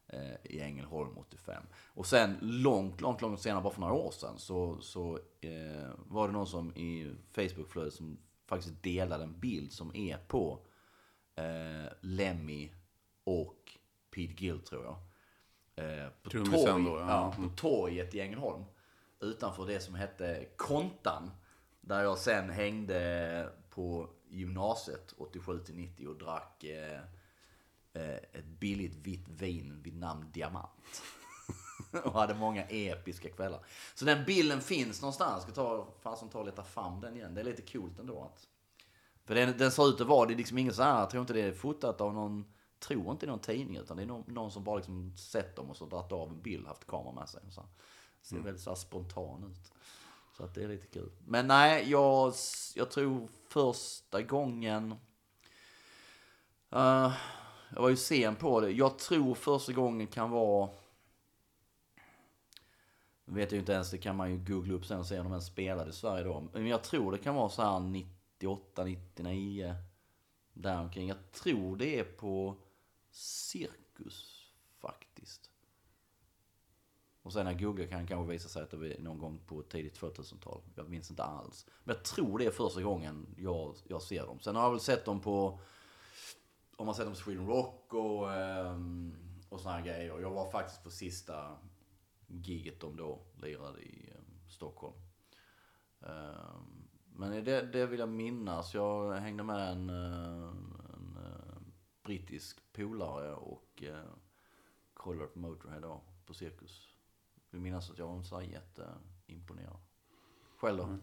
[0.06, 1.62] eh, i Ängelholm 85.
[1.94, 6.26] Och sen långt, långt, långt senare, bara för några år sedan, så, så eh, var
[6.26, 10.66] det någon som i Facebookflödet som faktiskt delade en bild som är på
[11.34, 12.70] eh, Lemmy
[13.24, 13.55] och
[14.16, 14.96] Pete Gill tror jag.
[15.84, 17.06] Eh, på, torg, då, ja.
[17.08, 18.64] ja, på torget i Ängelholm.
[19.20, 21.30] Utanför det som hette Kontan.
[21.80, 27.00] Där jag sen hängde på gymnasiet 87 till 90 och drack eh,
[27.92, 31.02] eh, ett billigt vitt vin vid namn Diamant.
[32.04, 33.66] och hade många episka kvällar.
[33.94, 35.32] Så den bilden finns någonstans.
[35.32, 37.34] Jag ska ta, fasen ta och leta fram den igen.
[37.34, 38.22] Det är lite coolt ändå.
[38.22, 38.48] Att,
[39.24, 41.20] för den, den ser ut att vara, det är liksom ingen så här, jag tror
[41.20, 42.44] inte det är fotat av någon,
[42.78, 45.56] tror inte det är någon tidning utan det är någon, någon som bara liksom sett
[45.56, 47.42] dem och så dragit av en bild, haft kamera med sig.
[47.50, 47.70] Så här.
[48.22, 49.72] Ser väldigt så spontan ut.
[50.36, 51.10] Så att det är lite kul.
[51.26, 52.34] Men nej, jag,
[52.74, 54.94] jag tror första gången...
[56.70, 57.12] eh,
[57.74, 58.70] jag var ju sen på det.
[58.70, 60.70] Jag tror första gången kan vara...
[63.24, 65.18] Nu vet jag ju inte ens, det kan man ju googla upp sen och se
[65.18, 66.48] om de ens spelade i Sverige då.
[66.52, 69.74] Men jag tror det kan vara så här 98, 99.
[70.52, 71.08] Däromkring.
[71.08, 72.56] Jag tror det är på
[73.16, 75.50] Cirkus faktiskt.
[77.22, 79.38] Och sen när jag googlar kan det kanske visa sig att det var någon gång
[79.46, 80.60] på tidigt 2000-tal.
[80.74, 81.66] Jag minns inte alls.
[81.84, 84.40] Men jag tror det är första gången jag, jag ser dem.
[84.40, 85.60] Sen har jag väl sett dem på,
[86.76, 89.14] om man sett dem på Sweden Rock och, ehm,
[89.48, 90.20] och såna här grejer.
[90.20, 91.56] Jag var faktiskt på sista
[92.26, 94.96] giget de då lirade i ehm, Stockholm.
[96.00, 98.74] Ehm, men det, det vill jag minnas.
[98.74, 99.90] Jag hängde med en,
[102.06, 103.96] brittisk polare och uh,
[104.94, 106.88] kollade på Motorhead då, på Cirkus.
[107.34, 109.76] Jag vill minnas att jag var inte så jätteimponerad.
[110.56, 110.98] Själv då?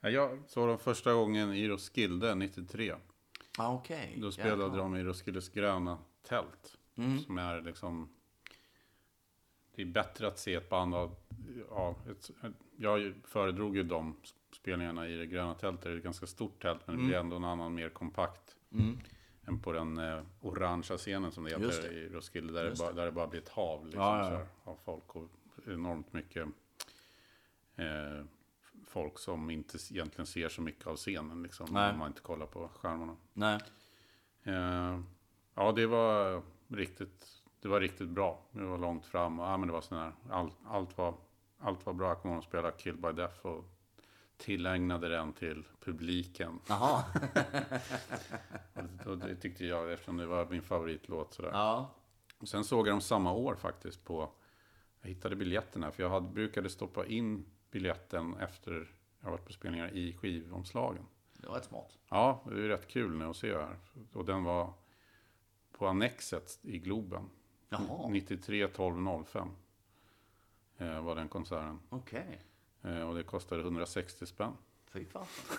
[0.00, 2.94] Ja, Jag såg dem första gången i Roskilde 93.
[3.58, 4.18] Ah, okej.
[4.20, 4.78] Då spelade Jävlar.
[4.78, 6.78] de i Roskildes gröna tält.
[6.94, 7.18] Mm.
[7.18, 8.08] Som är liksom...
[9.74, 11.16] Det är bättre att se ett band av...
[11.70, 12.30] Ja, ett,
[12.76, 14.16] jag föredrog ju de
[14.52, 15.82] spelningarna i det gröna tältet.
[15.82, 18.56] Det är ett ganska stort tält, men det blir ändå en annan mer kompakt.
[18.72, 18.98] Mm.
[19.50, 21.94] Än på den eh, orangea scenen som det heter det.
[21.94, 22.52] i Roskilde.
[22.52, 24.36] Där det, bara, där det bara blir ett hav liksom, Ja, ja, ja.
[24.36, 25.16] här, av folk.
[25.16, 25.28] Och
[25.66, 26.48] enormt mycket
[27.76, 28.24] eh,
[28.86, 31.42] folk som inte egentligen ser så mycket av scenen.
[31.42, 31.92] Liksom, Nej.
[31.92, 33.16] om man inte kollar på skärmarna.
[33.32, 33.58] Nej.
[34.42, 35.00] Eh,
[35.54, 38.42] ja, det var riktigt, det var riktigt bra.
[38.52, 41.14] Det var långt fram och ja, men det var sån här, all, allt, var,
[41.58, 42.08] allt var bra.
[42.08, 43.64] Jag kommer ihåg att spela Kill by Death och
[44.40, 46.60] tillägnade den till publiken.
[46.68, 47.04] Jaha.
[49.06, 51.34] Och det, tyckte jag eftersom det var min favoritlåt.
[51.34, 51.50] Sådär.
[51.50, 51.94] Ja.
[52.38, 54.32] Och sen såg jag dem samma år faktiskt på,
[55.00, 59.90] jag hittade biljetterna för jag hade, brukade stoppa in biljetten efter jag varit på spelningar
[59.94, 61.06] i skivomslagen.
[61.32, 61.98] Det var rätt smart.
[62.08, 63.76] Ja, det är rätt kul nu att se här.
[64.12, 64.72] Och den var
[65.72, 67.30] på Annexet i Globen.
[67.68, 68.08] Jaha.
[68.08, 69.48] 93 12 05
[70.78, 71.80] eh, var den konserten.
[71.88, 72.26] Okej.
[72.30, 72.49] Eh,
[72.82, 74.52] och det kostade 160 spänn.
[74.92, 75.56] Fy fasen.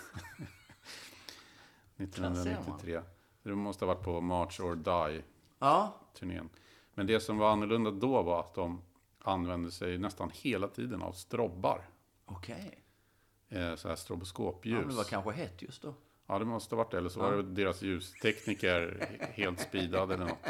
[1.96, 3.02] 1993.
[3.42, 5.22] Det måste ha varit på March or Die-turnén.
[6.52, 6.58] Ja.
[6.94, 8.82] Men det som var annorlunda då var att de
[9.18, 11.88] använde sig nästan hela tiden av strobbar.
[12.24, 12.78] Okej.
[13.48, 14.78] Eh, så här Ja, stroboskopljus.
[14.78, 15.94] men det var kanske hett just då.
[16.26, 16.98] Ja, det måste ha varit det.
[16.98, 20.46] Eller så var det deras ljustekniker helt speedad eller något.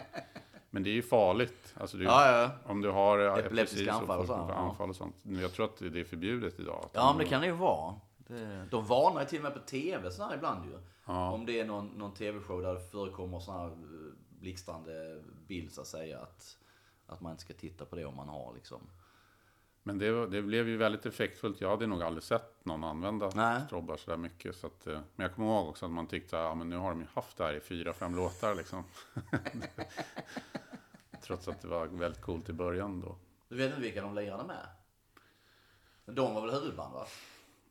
[0.74, 1.74] Men det är ju farligt.
[1.76, 2.50] Alltså är, Ja, ja.
[2.64, 4.54] Om du har Epileptiska anfall och får så, du ja.
[4.54, 5.16] anfall och sånt.
[5.22, 6.88] Jag tror att det är förbjudet idag.
[6.92, 7.94] Ja, men det kan det ju vara.
[8.16, 10.78] Det, de varnar ju till och med på tv så här ibland ju.
[11.06, 11.30] Ja.
[11.30, 13.72] Om det är någon, någon tv-show där det förekommer sån här eh,
[14.40, 16.18] blixtrande bild så att säga.
[16.18, 16.56] Att,
[17.06, 18.80] att man inte ska titta på det om man har liksom.
[19.82, 21.60] Men det, det blev ju väldigt effektfullt.
[21.60, 23.62] Jag hade nog aldrig sett någon använda Nej.
[23.66, 24.56] strobbar sådär mycket.
[24.56, 26.76] Så att, eh, men jag kommer ihåg också att man tyckte att ja, men nu
[26.76, 28.84] har de ju haft det här i fyra, fem låtar liksom.
[31.22, 33.16] Trots att det var väldigt coolt i början då.
[33.48, 34.66] Du vet inte vilka de lirade med?
[36.04, 37.06] De var väl huvudband va?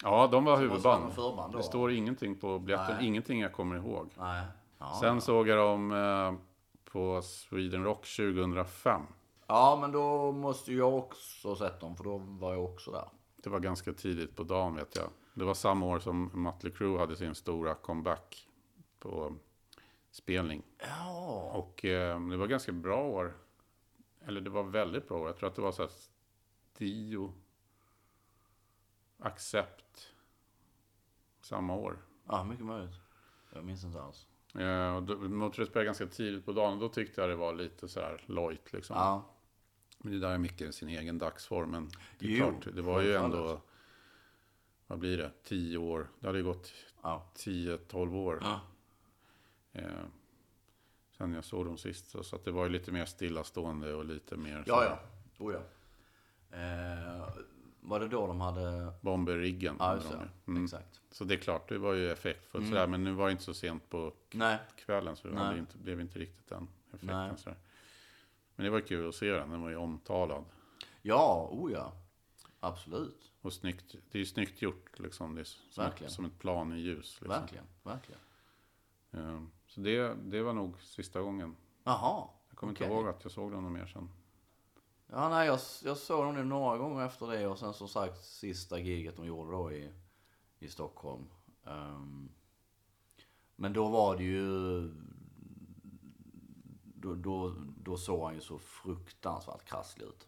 [0.04, 1.14] Ja, de var huvudband.
[1.14, 1.54] förband.
[1.54, 3.08] Det står ingenting på biljetten, Nej.
[3.08, 4.10] ingenting jag kommer ihåg.
[4.18, 6.34] Ja, Sen såg jag dem eh,
[6.92, 9.02] på Sweden Rock 2005.
[9.52, 13.10] Ja men då måste jag också ha sett dem för då var jag också där.
[13.36, 15.10] Det var ganska tidigt på dagen vet jag.
[15.34, 18.48] Det var samma år som Mötley Crüe hade sin stora comeback
[19.00, 19.36] på
[20.12, 20.64] spelning.
[20.78, 21.52] Ja.
[21.54, 23.38] Och eh, det var ganska bra år.
[24.26, 25.28] Eller det var väldigt bra år.
[25.28, 25.92] Jag tror att det var så här
[26.78, 27.34] Dio,
[29.20, 30.14] Accept,
[31.42, 31.98] samma år.
[32.28, 32.96] Ja, mycket möjligt.
[33.54, 34.28] Jag minns inte alls.
[34.56, 36.80] Eh, och då- Motörhead spelade ganska tidigt på dagen.
[36.80, 38.96] Då tyckte jag det var lite så här lojt liksom.
[38.96, 39.24] Ja.
[40.02, 41.72] Men det där är mycket sin egen dagsform.
[41.72, 43.62] Men det, är Jo, klart, det var ju ändå,
[44.88, 46.08] vad blir det, tio år.
[46.20, 47.26] Det hade ju gått Ja.
[47.36, 48.40] 10-12 år.
[48.42, 48.62] Ja.
[49.74, 49.86] Eh,
[51.18, 52.10] sen jag såg dem sist.
[52.10, 55.00] Så, så det var ju lite mer stillastående och lite mer Ja, så ja.
[55.46, 55.60] Oh, ja.
[56.58, 57.30] Eh,
[57.80, 58.94] var det då de hade...
[59.02, 59.76] bomber-riggen.
[59.80, 60.52] Ja, just de det.
[60.52, 60.64] Mm.
[60.64, 61.02] Exakt.
[61.12, 62.88] Så det är klart, det var ju effektfullt sådär.
[62.88, 64.58] Men nu var det inte så sent på Nej.
[64.76, 65.16] kvällen.
[65.16, 67.28] Så det inte, blev inte riktigt den effekten.
[67.28, 67.38] Nej.
[67.38, 67.58] Sådär.
[68.62, 69.50] Men det var kul att se den.
[69.50, 70.44] Den var ju omtalad.
[71.02, 71.94] Ja, oh ja.
[72.60, 73.32] Absolut.
[73.42, 73.96] Och snyggt.
[74.12, 75.36] Det är ju snyggt gjort liksom.
[75.36, 76.12] Det är som, Verkligen.
[76.12, 77.22] som ett plan i ljus.
[77.22, 77.28] Liksom.
[77.28, 77.66] Verkligen.
[77.84, 78.22] Verkligen.
[79.12, 81.56] Eh, Så det, det var nog sista gången.
[81.84, 82.28] Jaha.
[82.50, 82.86] Jag kommer okej.
[82.88, 84.10] inte ihåg att jag såg någon mer sen.
[85.08, 88.24] Ja, nej, jag, jag såg dem nu några gånger efter det och sen som sagt
[88.24, 89.92] sista giget de gjorde då i,
[90.60, 91.26] i Stockholm.
[91.66, 92.30] Ehm,
[93.56, 94.92] men då var det ju...
[97.02, 100.28] Då, då, då såg han ju så fruktansvärt krasslig ut.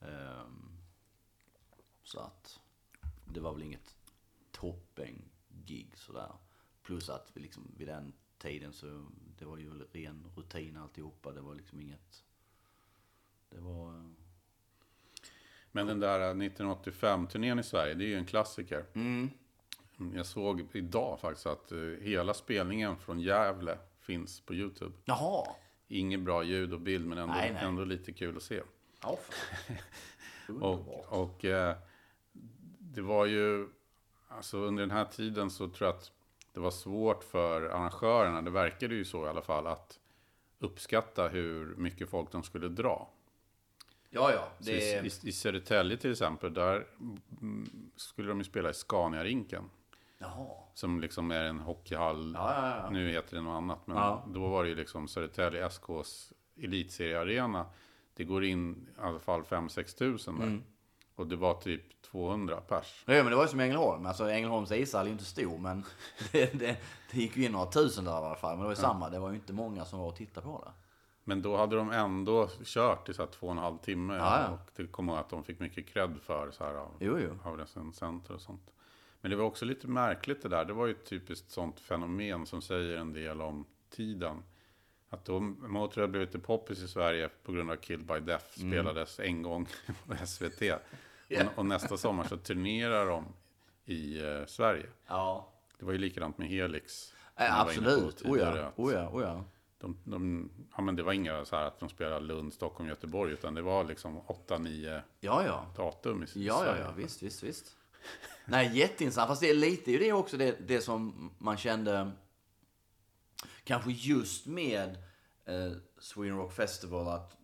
[0.00, 0.78] Ehm,
[2.02, 2.60] så att
[3.24, 3.96] det var väl inget
[4.52, 6.32] toppen-gig sådär.
[6.82, 9.06] Plus att vi liksom, vid den tiden så
[9.38, 11.32] det var ju ren rutin alltihopa.
[11.32, 12.24] Det var liksom inget...
[13.50, 14.14] Det var...
[15.72, 18.84] Men den där 1985-turnén i Sverige, det är ju en klassiker.
[18.92, 19.30] Mm.
[20.14, 24.92] Jag såg idag faktiskt att eh, hela spelningen från Gävle finns på YouTube.
[25.04, 25.46] Jaha.
[25.88, 27.64] Inget bra ljud och bild, men ändå, Nej, nej.
[27.64, 28.62] ändå lite kul att se.
[29.02, 29.18] Ja.
[30.60, 31.76] Och, och eh,
[32.78, 33.68] det var ju,
[34.28, 36.12] alltså under den här tiden så tror jag att
[36.52, 39.98] det var svårt för arrangörerna, det verkade ju så i alla fall, att
[40.58, 43.10] uppskatta hur mycket folk de skulle dra.
[44.10, 44.48] Ja, ja.
[44.58, 46.86] Det, I, i, I Södertälje till exempel, där
[47.40, 49.64] mm, skulle de ju spela i Scania-rinken.
[50.18, 50.46] Jaha.
[50.74, 52.32] Som liksom är en hockeyhall.
[52.34, 52.90] Ja, ja, ja.
[52.90, 53.86] Nu heter det något annat.
[53.86, 57.66] Men då var det ju liksom Södertälje SKs elitseriearena.
[58.14, 60.46] Det går in i alla fall 5-6 tusen där.
[60.46, 60.62] Mm.
[61.14, 63.04] Och det var typ 200 pers.
[63.06, 64.06] Ja, men det var ju som Ängelholm.
[64.06, 65.84] Alltså Ängelholms ishall är ju inte stor, men
[66.32, 66.76] det, det,
[67.12, 68.50] det gick ju in några tusen där i alla fall.
[68.50, 69.10] Men det var ju samma.
[69.10, 70.72] Det var ju inte många som var och tittade på det.
[71.24, 74.14] Men då hade de ändå kört i så här två och en halv timme.
[74.14, 74.48] Ja, ja.
[74.48, 77.38] Och det kommer att de fick mycket cred för så här av, Jo, jo.
[77.50, 78.70] av recensenter och sånt.
[79.20, 80.64] Men det var också lite märkligt det där.
[80.64, 84.42] Det var ju ett typiskt sånt fenomen som säger en del om tiden.
[85.10, 89.20] Att då Motörhead blev lite poppis i Sverige på grund av Killed by Death spelades
[89.20, 89.66] en gång
[90.06, 90.62] på SVT.
[90.62, 90.78] Ja.
[91.28, 93.24] Och, och nästa sommar så turnerar de
[93.84, 94.86] i eh, Sverige.
[95.06, 95.48] Ja.
[95.78, 97.14] Det var ju likadant med Helix.
[97.36, 98.22] Eh, absolut.
[98.22, 98.72] Oh ja.
[98.76, 99.08] Oh ja.
[99.12, 99.44] Oh ja.
[99.78, 103.32] De, de, ja, men det var inga så här att de spelade Lund, Stockholm, Göteborg.
[103.32, 105.66] Utan det var liksom 8-9 Ja, ja.
[105.76, 106.82] datum i Ja, ja, Sverige.
[106.82, 107.76] ja, visst, visst, visst.
[108.44, 109.28] Nej, jätteintressant.
[109.28, 112.12] Fast det är lite ju det också det, det som man kände,
[113.64, 114.88] kanske just med
[115.44, 117.36] eh, Sweden Rock Festival, att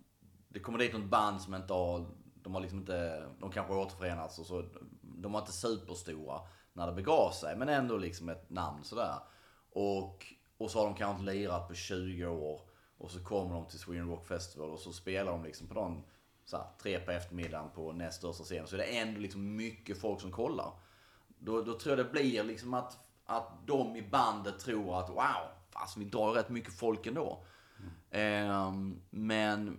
[0.48, 3.80] det kommer dit något band som inte har, de har liksom inte, de kanske har
[3.80, 4.64] återförenats och så,
[5.02, 6.40] de var inte superstora
[6.72, 9.18] när det begav sig, men ändå liksom ett namn sådär.
[9.70, 10.26] Och,
[10.58, 12.60] och så har de kanske inte lirat på 20 år.
[12.98, 16.02] Och så kommer de till Sweden Rock Festival och så spelar de liksom på någon
[16.44, 18.66] så här, tre på eftermiddagen på näst största scen.
[18.66, 20.72] Så är det ändå liksom mycket folk som kollar.
[21.38, 25.48] Då, då tror jag det blir liksom att, att de i bandet tror att wow,
[25.70, 27.44] fast vi drar rätt mycket folk ändå.
[28.10, 29.78] Ehm, men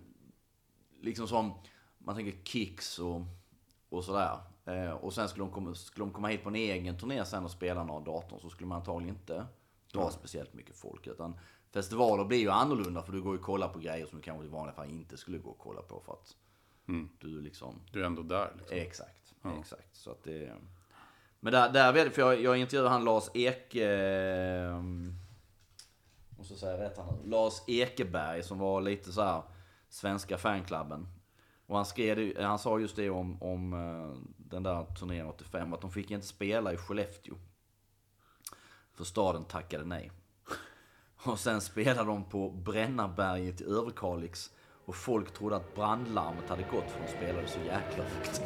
[1.00, 1.54] liksom som,
[1.98, 3.20] man tänker Kicks och,
[3.88, 4.38] och sådär.
[4.64, 7.44] Eh, och sen skulle de, komma, skulle de komma hit på en egen turné sen
[7.44, 9.46] och spela några datorn så skulle man antagligen inte
[9.92, 11.06] dra speciellt mycket folk.
[11.06, 11.38] Utan
[11.70, 14.44] festivaler blir ju annorlunda för du går ju och kollar på grejer som du kanske
[14.44, 16.36] i vanliga fall inte skulle gå och kolla på för att
[17.18, 18.52] du liksom Du är ändå där.
[18.58, 18.76] Liksom.
[18.76, 19.96] Exakt, exakt.
[19.96, 20.54] Så att det...
[21.40, 23.90] Men där, där vet jag, för jag, jag intervjuade han Lars Eke...
[23.90, 24.82] Eh,
[26.38, 27.06] måste säga rätt här.
[27.24, 29.42] Lars Ekeberg som var lite så här
[29.88, 31.08] svenska fanklubben.
[31.66, 35.80] Och han skrev, han sa just det om, om eh, den där turnén 85, att
[35.80, 37.34] de fick inte spela i Skellefteå.
[38.92, 40.12] För staden tackade nej.
[41.24, 44.50] Och sen spelade de på Brännarberget i Överkalix.
[44.86, 48.42] Och folk trodde att brandlarmet hade gått för de spelade så jäkla högt.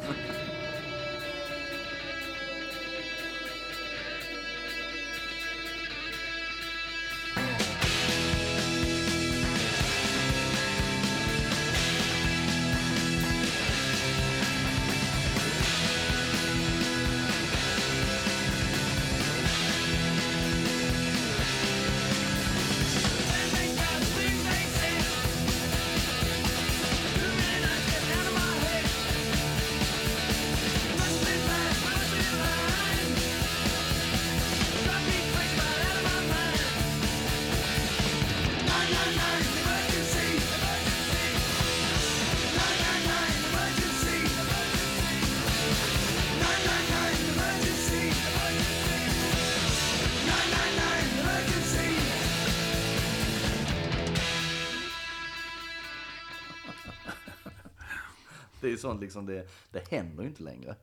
[58.81, 60.75] Sånt liksom, det, det händer ju inte längre.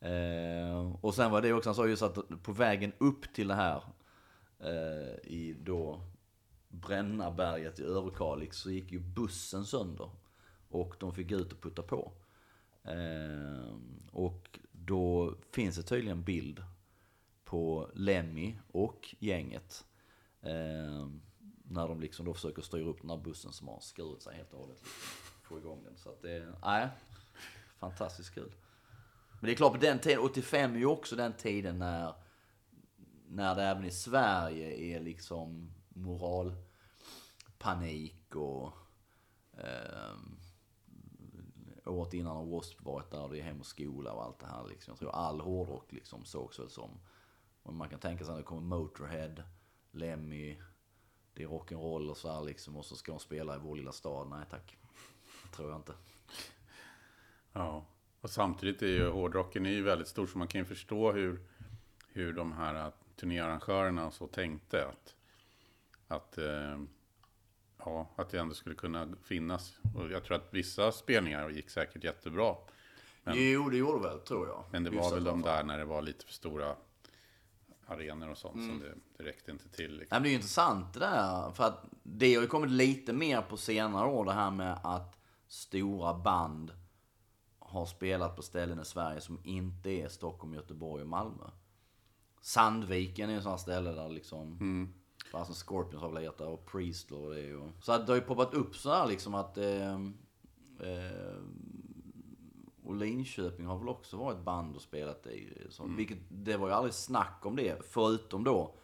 [0.00, 3.54] Eh, och sen var det också, han sa just att på vägen upp till det
[3.54, 3.82] här
[4.58, 6.00] eh, i då
[6.68, 10.10] Brännaberget i Överkalix så gick ju bussen sönder.
[10.68, 12.12] Och de fick gå ut och putta på.
[12.84, 13.74] Eh,
[14.12, 16.64] och då finns det tydligen bild
[17.44, 19.84] på Lemmy och gänget.
[20.42, 21.08] Eh,
[21.62, 24.52] när de liksom då försöker styra upp den här bussen som har skurit sig helt
[24.52, 24.84] och hållet.
[25.50, 25.96] Få igång den.
[25.96, 26.88] Så att det, nej,
[27.78, 28.54] fantastiskt kul.
[29.40, 32.14] Men det är klart på den tiden, 85 är ju också den tiden när,
[33.28, 36.64] när det även i Sverige är liksom moralpanik
[38.34, 38.72] och
[39.52, 40.14] eh,
[41.84, 42.84] året innan har W.A.S.P.
[42.84, 44.92] varit där och det är hem och skola och allt det här liksom.
[44.92, 46.90] Jag tror all hårdrock liksom sågs väl som,
[47.62, 49.34] och man kan tänka sig att det kommer Motorhead,
[49.90, 50.60] Lemmy,
[51.34, 53.92] det är rock'n'roll och så här liksom och så ska de spela i vår lilla
[53.92, 54.28] stad.
[54.30, 54.79] Nej tack.
[55.50, 55.92] Tror jag inte.
[57.52, 57.86] Ja,
[58.20, 61.40] och samtidigt är ju hårdrocken är ju väldigt stor så man kan ju förstå hur,
[62.08, 65.14] hur de här eh, turnéarrangörerna så tänkte att,
[66.08, 66.78] att, eh,
[67.78, 69.78] ja, att det ändå skulle kunna finnas.
[69.96, 72.54] Och jag tror att vissa spelningar gick säkert jättebra.
[73.22, 74.64] Men- jo, det gjorde väl, tror jag.
[74.72, 76.76] Men det var väl de där när det var lite för stora
[77.86, 79.90] arenor och sånt som det, det räckte inte till.
[79.98, 80.06] Liksom.
[80.10, 81.52] Nej, men det är ju intressant det där.
[81.52, 85.16] För att det har ju kommit lite mer på senare år det här med att
[85.50, 86.72] stora band
[87.58, 91.50] har spelat på ställen i Sverige som inte är Stockholm, Göteborg och Malmö.
[92.40, 94.58] Sandviken är ju sådana ställe där liksom...
[95.32, 97.70] Alltså Scorpions har väl legat där och Priestler och det och...
[97.82, 99.58] Så att det har ju poppat upp så här liksom att...
[99.58, 99.94] Eh,
[100.80, 101.42] eh,
[102.84, 105.66] och Linköping har väl också varit band och spelat i.
[105.70, 107.84] Så, Vilket, det var ju aldrig snack om det.
[107.84, 108.74] Förutom då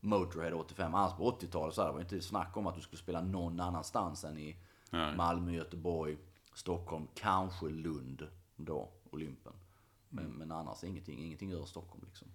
[0.00, 0.94] Motorhead 85.
[0.94, 3.60] Annars på 80-talet så här, var det inte snack om att du skulle spela någon
[3.60, 4.56] annanstans än i
[4.90, 5.16] Nej.
[5.16, 6.16] Malmö, Göteborg,
[6.54, 8.26] Stockholm, kanske Lund
[8.56, 9.52] då, Olympen.
[10.08, 12.28] Men, men annars ingenting, ingenting över Stockholm liksom.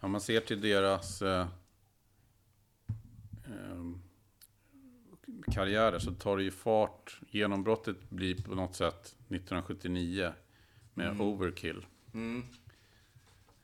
[0.00, 1.22] Om man ser till deras...
[1.22, 1.46] Eh,
[3.44, 3.84] eh,
[5.52, 7.20] karriärer så tar det ju fart.
[7.30, 10.32] Genombrottet blir på något sätt 1979
[10.94, 11.86] med Overkill.
[12.14, 12.44] Mm.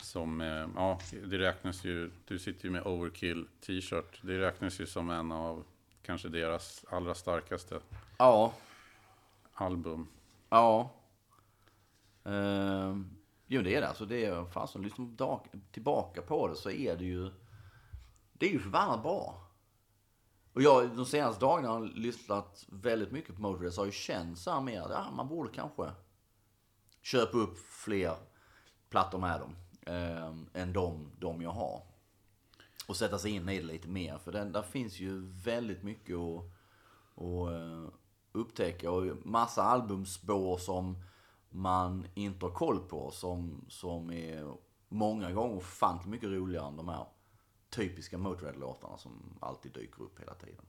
[0.03, 4.20] Som, eh, ja, det räknas ju, du sitter ju med Overkill t-shirt.
[4.22, 5.64] Det räknas ju som en av
[6.03, 7.80] kanske deras allra starkaste
[8.20, 8.52] Ja,
[9.54, 10.08] album.
[10.48, 10.90] ja.
[12.24, 13.10] Ehm,
[13.46, 13.88] jo, det är det.
[13.88, 15.40] Alltså, det är fasen, liksom dag,
[15.72, 17.30] tillbaka på det så är det ju...
[18.32, 19.48] Det är ju förbannat bra.
[20.52, 24.38] Och jag de senaste dagarna har lyssnat väldigt mycket på Motörhead så har jag känt
[24.38, 25.90] så här mer, ja man borde kanske
[27.02, 28.16] köpa upp fler
[28.90, 29.56] plattor med dem.
[29.86, 31.82] ehm, än de, de jag har.
[32.88, 34.18] Och sätta sig in i det lite mer.
[34.18, 36.44] För den, där finns ju väldigt mycket att,
[37.16, 37.97] att eh,
[38.39, 38.91] upptäcka.
[38.91, 40.97] Och massa albumspår som
[41.51, 43.11] man inte har koll på.
[43.11, 44.55] Som, som är
[44.89, 47.07] många gånger ofantligt mycket roligare än de här
[47.70, 50.64] typiska Motörhead-låtarna som alltid dyker upp hela tiden.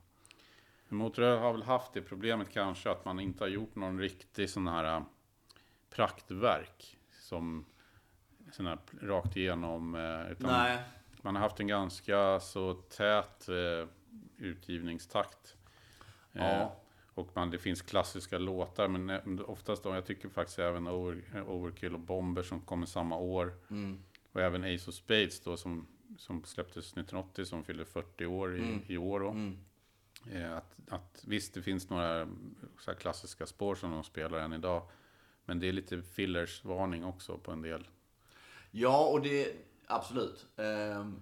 [0.90, 4.68] Motörhead har väl haft det problemet kanske att man inte har gjort någon riktig sån
[4.68, 5.04] här äh,
[5.90, 6.98] praktverk.
[7.20, 7.66] Som
[8.52, 9.96] sån här rakt igenom.
[9.96, 10.80] äh, Utan Nej.
[11.22, 13.88] Man har haft en ganska så tät eh,
[14.38, 15.56] utgivningstakt.
[16.32, 16.76] Ja.
[17.20, 21.44] Och man, det finns klassiska låtar, men eh, oftast då, jag tycker faktiskt även Over,
[21.48, 23.54] Overkill och Bomber som kommer samma år.
[23.70, 24.04] Mm.
[24.32, 28.60] Och även Ace of Spades då som, som släpptes 1980 som fyller 40 år i,
[28.60, 28.82] Mm.
[28.88, 29.20] i år.
[29.20, 29.30] Då.
[29.30, 29.58] Mm.
[30.32, 32.28] Eh, att, att, visst, det finns några
[33.00, 34.82] klassiska spår som de spelar än idag.
[35.46, 37.88] Men det är lite fillers-varning också på en del.
[38.72, 39.54] Ja, och det...
[39.88, 40.48] Absolut.
[40.58, 41.22] Ehm,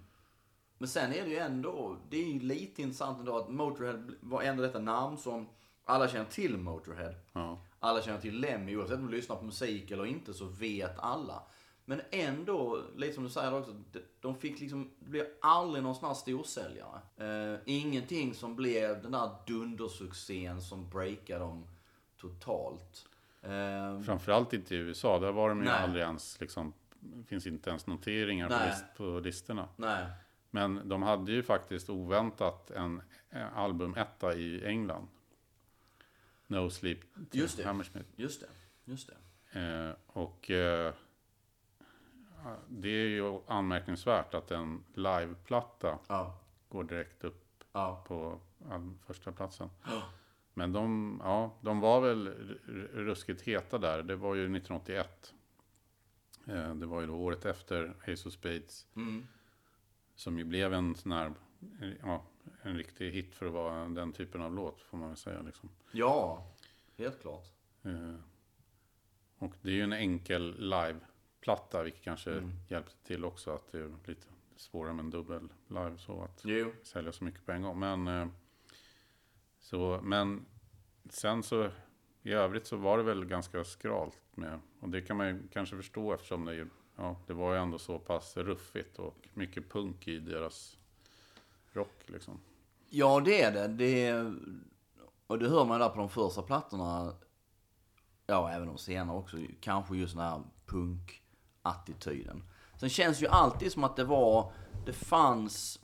[0.78, 1.96] men sen är det ju ändå...
[2.10, 5.48] Det är ju lite intressant ändå att Motorhead var ändå detta namn som
[5.88, 7.14] alla känner till Motorhead.
[7.32, 7.58] Ja.
[7.80, 8.76] Alla känner till Lemmy.
[8.76, 11.42] Oavsett om du lyssnar på musik eller inte så vet alla.
[11.84, 13.74] Men ändå, lite som du säger också,
[14.20, 17.00] de- fick liksom, det blev aldrig någon sån här storsäljare.
[17.16, 21.66] Eh, ingenting som blev den där dundersuccén som breakade dem
[22.20, 23.06] totalt.
[23.42, 25.74] Eh, Framförallt inte i USA, där var de ju Nej.
[25.82, 26.72] aldrig ens liksom,
[27.26, 28.68] finns inte ens noteringar på, Nej.
[28.68, 29.68] list, på listorna.
[29.76, 30.06] nej.
[30.50, 35.08] Men de hade ju faktiskt oväntat en, en albumetta i England.
[36.50, 36.98] No Sleep
[37.30, 37.64] till Just det.
[37.64, 38.08] Hammersmith.
[38.16, 38.46] Just det.
[38.84, 39.10] Just
[39.52, 39.60] det.
[39.60, 40.94] Eh, och eh,
[42.68, 46.38] det är ju anmärkningsvärt att en liveplatta Ja.
[46.68, 48.04] går direkt upp Ja.
[48.08, 48.40] på
[49.06, 49.70] första platsen.
[50.54, 52.28] Men de, ja, de var väl
[52.94, 54.02] ruskigt heta där.
[54.02, 55.34] Det var ju 1981.
[56.46, 58.86] Eh, det var ju då året efter Ace of Spades.
[58.96, 59.26] Mm.
[60.14, 61.26] Som ju blev en sån här,
[61.80, 62.24] eh, ja,
[62.62, 65.42] en riktig hit för att vara den typen av låt får man väl säga.
[65.42, 65.68] Liksom.
[65.92, 66.46] Ja,
[66.96, 67.46] helt klart.
[67.82, 68.14] Eh,
[69.38, 72.50] och det är ju en enkel liveplatta, vilket kanske Mm.
[72.68, 74.26] hjälpte till också att det är lite
[74.56, 76.72] svårare med en dubbel live så att Jo.
[76.82, 77.78] sälja så mycket på en gång.
[77.78, 78.28] Men, eh,
[79.58, 80.46] så, men
[81.10, 81.70] sen så
[82.22, 84.60] i övrigt så var det väl ganska skralt med.
[84.80, 87.98] Och det kan man ju kanske förstå eftersom det, ja, det var ju ändå så
[87.98, 90.77] pass ruffigt och mycket punk i deras
[91.72, 92.40] rock liksom.
[92.90, 93.68] Ja, det är det.
[93.68, 94.34] det är,
[95.26, 97.12] och det hör man där på de första plattorna.
[98.26, 99.36] Ja, även de senare också.
[99.60, 102.42] Kanske just den här punk-attityden.
[102.80, 104.52] Sen känns ju alltid som att det var,
[104.86, 105.80] det fanns,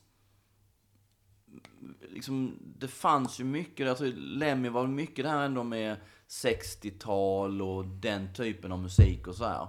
[2.01, 5.97] liksom, det fanns ju mycket, jag tror Lemmy var mycket där ändå med
[6.29, 9.67] 60-tal och den typen av musik och så här.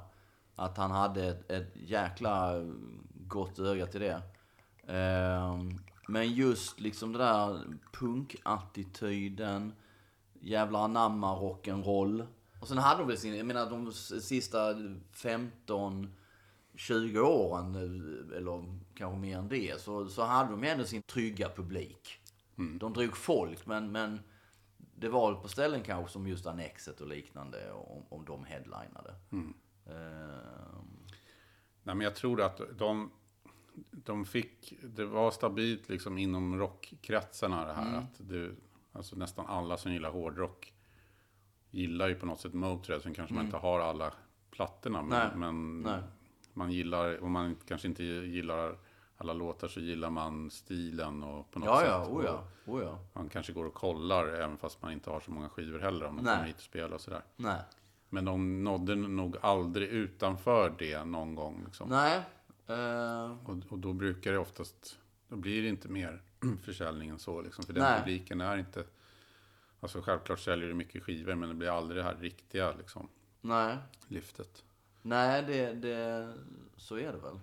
[0.55, 2.53] Att han hade ett, ett jäkla
[3.09, 4.21] gott öga till det.
[4.87, 9.73] Ehm, men just liksom det där punkattityden,
[10.39, 12.27] jävla anamma rock'n'roll.
[12.61, 14.75] Och sen hade de väl sin, jag menar de sista
[15.11, 16.13] 15,
[16.75, 21.01] 20 åren, eh, eller kanske mer än det, så, så hade de ju ändå sin
[21.01, 22.19] trygga publik.
[22.79, 24.19] De drog folk, men, men
[24.95, 29.15] det var på ställen kanske som just Annexet och liknande, om, om de headlinade.
[29.85, 30.95] Ehm,
[31.85, 33.11] Nej, men jag tror att de,
[33.91, 37.87] de fick, det var stabilt liksom inom rockkretsarna det här.
[37.87, 37.99] Mm.
[37.99, 38.51] Att det,
[38.91, 40.73] alltså nästan alla som gillar hårdrock
[41.71, 42.99] gillar ju på något sätt Motörhead.
[42.99, 44.13] Sen kanske man inte har alla
[44.51, 44.99] plattorna.
[44.99, 45.09] Mm.
[45.09, 46.03] Nej, Men, men nej.
[46.53, 48.77] man gillar, om man kanske inte gillar
[49.17, 51.87] alla låtar så gillar man stilen och på något ja, sätt.
[51.87, 52.99] ja, oh ja, oh ja.
[53.13, 56.15] Man kanske går och kollar även fast man inte har så många skivor heller om
[56.15, 56.35] man Nej.
[56.35, 57.21] kommer hit och spelar och sådär.
[57.35, 57.61] Nej.
[58.09, 61.63] Men de nådde nog aldrig utanför det någon gång.
[61.65, 61.89] Liksom.
[61.89, 62.21] Nej.
[62.67, 66.21] Eh, Och, och då brukar det oftast, då blir det inte mer
[66.63, 67.41] försäljning än så.
[67.41, 67.99] Liksom, för den Nej.
[67.99, 68.83] publiken är inte,
[69.79, 73.09] alltså självklart säljer det mycket skivor men det blir aldrig det här riktiga liksom,
[73.41, 73.77] nej.
[74.07, 74.63] lyftet.
[75.01, 76.33] Nej, det, det,
[76.77, 77.39] så är det väl.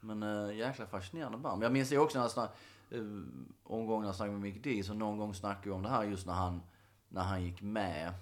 [0.00, 1.62] Men äh, jäkla fascinerande band.
[1.62, 2.50] Jag minns det också när jag snack,
[2.90, 3.00] äh,
[3.62, 6.26] omgången jag snackade med Mick D, så någon gång snackade vi om det här just
[6.26, 6.60] när han,
[7.08, 8.14] när han gick med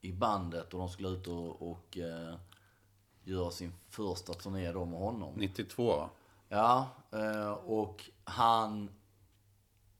[0.00, 2.34] i bandet och de skulle ut och, och äh,
[3.26, 5.34] göra sin första turné då med honom.
[5.36, 6.10] 92 va?
[6.48, 8.90] Ja, eh, och han,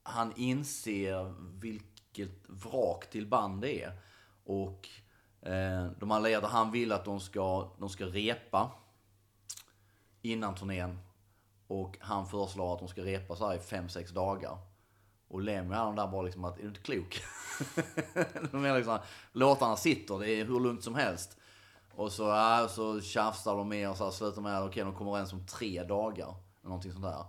[0.03, 3.93] han inser vilket vrak till band det är.
[4.45, 4.89] Och
[5.43, 8.70] eh, de här ledarna, han vill att de ska, de ska repa
[10.22, 10.99] innan turnén.
[11.66, 14.59] Och han föreslår att de ska repa så här i 5-6 dagar.
[15.29, 17.22] Och Lemmy han där bara liksom att, är du inte klok?
[18.53, 18.99] de är liksom,
[19.33, 21.36] låtarna sitter, det är hur lugnt som helst.
[21.97, 24.94] Och så, ja, så tjafsar de med och så här, slutar med att okay, de
[24.94, 26.34] kommer överens om tre dagar.
[26.61, 27.24] Eller någonting sånt där.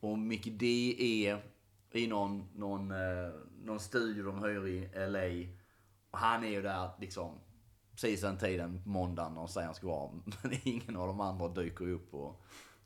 [0.00, 0.96] Och Mickey D
[1.26, 1.44] är
[1.92, 5.52] i någon, någon, eh, någon studio de hyr i LA.
[6.10, 7.38] Och han är ju där liksom
[7.90, 10.10] precis den tiden måndagen när de säger han ska vara.
[10.42, 12.36] Men ingen av de andra dyker upp på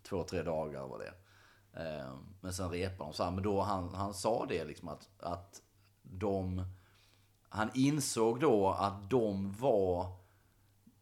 [0.02, 1.14] två, tre dagar var det.
[1.80, 3.30] Eh, Men sen repar de så här.
[3.30, 5.62] Men då han, han sa det liksom att, att
[6.02, 6.64] de...
[7.48, 10.21] Han insåg då att de var...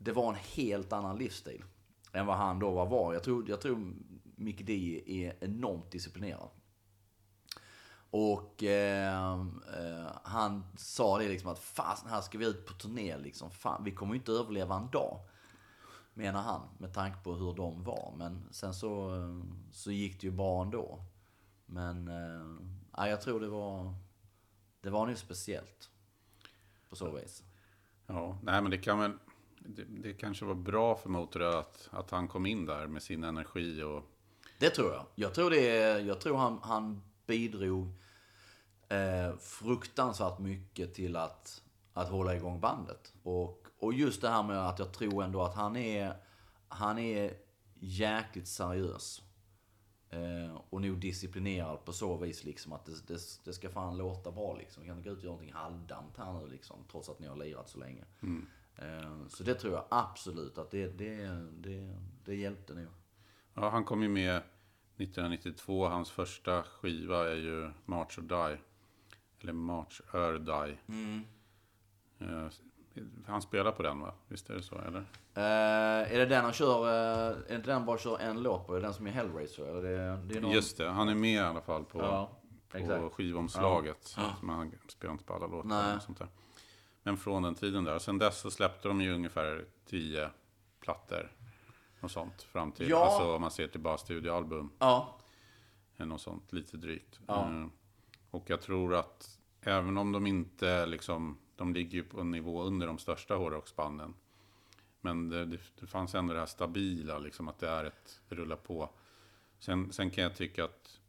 [0.03, 1.65] Det var en helt annan livsstil.
[2.13, 3.13] Än vad han då var var.
[3.13, 3.95] Jag tror, jag tror
[4.37, 6.49] Mick D är enormt disciplinerad.
[8.11, 9.33] Och eh,
[9.79, 13.51] eh, han sa det liksom att fasen här ska vi ut på turné liksom.
[13.51, 15.21] Fan, vi kommer ju inte överleva en dag.
[16.15, 18.15] Menar han, med tanke på hur de var.
[18.17, 19.41] Men sen så, eh,
[19.73, 21.05] så gick det ju bra ändå.
[21.67, 23.95] Men eh, jag tror det var,
[24.81, 25.91] det var nog speciellt.
[26.89, 27.43] På så vis.
[28.07, 29.13] Ja, nej men det kan väl...
[29.77, 33.25] Det, det kanske var bra för Motörhead att, att han kom in där med sin
[33.25, 34.05] energi och...
[34.59, 35.07] Det tror jag.
[35.15, 37.93] Jag tror, det, jag tror han, han bidrog
[38.89, 41.63] eh, fruktansvärt mycket till att,
[41.93, 43.15] att hålla igång bandet.
[43.23, 46.15] Och, och just det här med att jag tror ändå att han är,
[46.69, 47.35] han är
[47.81, 49.23] jäkligt seriös.
[50.11, 54.31] Eh, och nog disciplinerad på så vis liksom att det, det, det ska fan låta
[54.31, 54.83] bra liksom.
[54.83, 56.77] Vi kan inte gå ut och göra någonting halvdant här nu liksom.
[56.91, 58.05] Trots att ni har lirat så länge.
[58.23, 58.29] Eh,
[59.29, 62.87] så det tror jag absolut att det, det, det, det hjälpte nog.
[63.55, 65.89] Ja, han kom ju med 1992.
[65.89, 68.59] Hans första skiva är ju March or Die.
[69.41, 70.79] Eller March or Die.
[72.19, 72.49] Eh,
[73.27, 74.15] han spelar på den va?
[74.29, 74.79] Visst är det så?
[74.79, 75.01] Eller?
[75.35, 78.43] Eh, är det den han kör, eh, är det inte den han bara kör en
[78.43, 78.75] låt på?
[78.75, 79.65] Är det den som är Hellraiser?
[79.67, 80.51] Eller det, det är någon...
[80.51, 82.31] Just det, han är med i alla fall på, Ja,
[82.73, 84.17] på skivomslaget.
[84.43, 85.69] Men han spelar inte på alla låtar.
[85.69, 85.97] Nej.
[85.97, 86.29] Och sånt där.
[87.03, 87.99] Men från den tiden där.
[87.99, 90.31] Sen dess så släppte de ju ungefär tio
[90.81, 91.33] plattor.
[92.01, 92.43] Och sånt.
[92.43, 93.05] Fram till, Ja.
[93.05, 94.71] alltså om man ser till bara studioalbum.
[94.79, 95.19] Ja,
[95.97, 97.21] något sånt, lite drygt.
[97.27, 97.49] Ja.
[97.51, 97.67] Eh,
[98.31, 102.63] Och jag tror att även om de inte liksom, de ligger ju på en nivå
[102.63, 104.15] under de största hårdrocksbanden.
[105.01, 108.35] Men det, det, det fanns ändå det här stabila, liksom att det är ett det
[108.35, 108.91] rullar på.
[109.59, 111.01] Sen, sen kan jag tycka att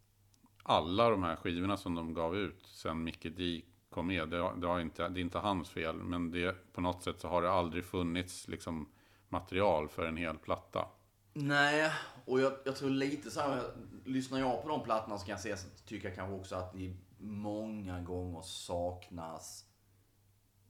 [0.64, 3.62] alla de här skivorna som de gav ut sen Micke D
[3.92, 7.04] kom med, det, det, har inte, det är inte hans fel, men det, på något
[7.04, 8.90] sätt så har det aldrig funnits liksom,
[9.30, 10.88] material för en hel platta.
[11.34, 11.92] nej.
[12.26, 13.64] Och jag, jag tror lite så här,
[14.06, 16.96] lyssnar jag på de plattorna så kan jag se, tycker jag kanske också att det
[17.18, 19.66] många gånger saknas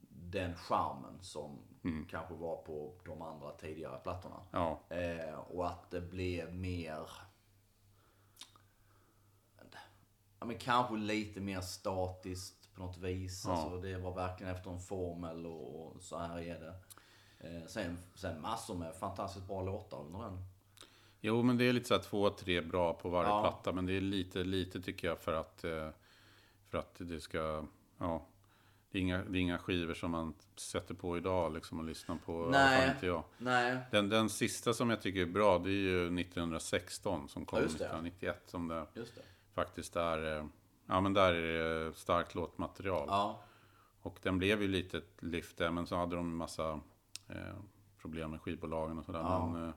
[0.10, 1.60] den charmen som
[2.10, 4.36] kanske var på de andra tidigare plattorna.
[4.52, 7.10] Ja, Eh, och att det blev mer...
[10.40, 13.44] Ja, men kanske lite mer statiskt något vis.
[13.48, 13.52] Ja.
[13.52, 16.74] Alltså, det var verkligen efter en formel och, så här är det.
[17.40, 20.38] Eh, sen, sen massor med fantastiskt bra låtar under den.
[21.22, 23.42] Jo, men det är lite så här två, tre bra på varje Ja.
[23.42, 23.72] platta.
[23.72, 25.90] Men det är lite, lite tycker jag för att, eh,
[26.70, 27.66] för att det ska,
[27.98, 28.26] ja.
[28.92, 32.16] Det är, inga, det är inga skivor som man sätter på idag liksom och lyssnar
[32.26, 32.48] på.
[32.52, 32.90] Nej.
[32.90, 33.24] inte jag.
[33.38, 33.78] Nej.
[33.92, 37.64] Den, den sista som jag tycker är bra, det är ju 1916 som kom Ja,
[37.64, 37.86] just det.
[37.86, 38.42] 1991.
[38.46, 39.22] Som det Just det.
[39.54, 40.46] faktiskt är, eh,
[40.92, 43.06] ja men där är det starkt låtmaterial.
[43.10, 43.40] Ja.
[44.02, 46.80] Och den blev ju lite ett lyft där, men så hade de en massa
[47.28, 47.56] eh,
[48.02, 49.20] problem med skivbolagen och sådär.
[49.20, 49.48] Ja.
[49.48, 49.74] Men, eh,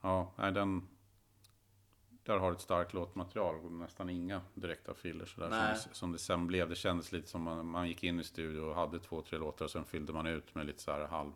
[0.00, 0.88] ja, nej, den...
[2.24, 5.48] Där har ett starkt låtmaterial och nästan inga direkta fillers sådär.
[5.50, 5.76] Nej.
[5.76, 6.68] Som, som det sen blev.
[6.68, 9.64] Det kändes lite som man, man gick in i studio och hade två, tre låtar
[9.64, 11.32] och sen fyllde man ut med lite så här halv...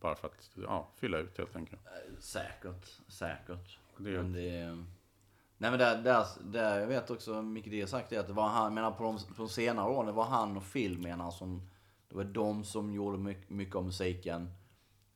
[0.00, 1.86] Bara för att ja, fylla ut helt enkelt.
[1.86, 3.78] Eh, Säkert, säkert.
[3.96, 4.84] Det- Men det...
[5.58, 8.32] Nej men där, där, där, jag vet också, Micke D har sagt det, att det
[8.32, 10.98] var han, jag menar på de, på de senare åren, det var han och Phil
[10.98, 11.68] menar som,
[12.08, 14.50] det var de som gjorde mycket, mycket av musiken.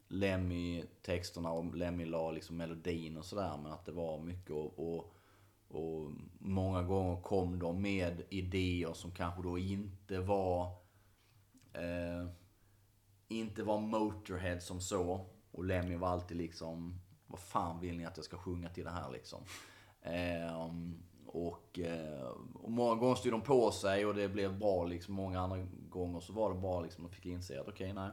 [0.09, 4.79] Lemmy texterna och Lemmy la liksom melodin och sådär, men att det var mycket och,
[4.79, 5.15] och,
[5.69, 10.65] och många gånger kom de med idéer som kanske då inte var
[11.73, 12.31] eh,
[13.29, 15.27] inte var Motorhead som så.
[15.51, 18.91] Och Lemmy var alltid liksom vad fan vill ni att jag ska sjunga till det
[18.91, 19.41] här liksom?
[20.03, 25.15] Ehm, och, eh, och många gånger stod de på sig och det blev bra liksom.
[25.15, 28.11] Många andra gånger så var det bara liksom, de fick inse att okej, nej.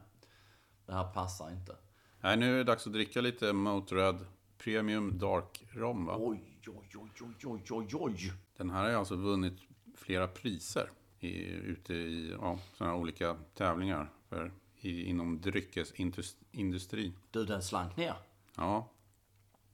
[0.85, 1.75] Det här passar inte.
[2.21, 4.19] Nej, nu är det dags att dricka lite Motörhead
[4.57, 6.15] Premium Dark Rom va?
[6.19, 8.33] Oj, oj, oj, oj, oj, oj, oj.
[8.57, 9.59] Den här har ju alltså vunnit
[9.95, 17.13] flera priser i, ute i ja, sådana här olika tävlingar för, i, inom dryckesindustrin.
[17.31, 18.15] Du, den slank ner.
[18.55, 18.89] Ja,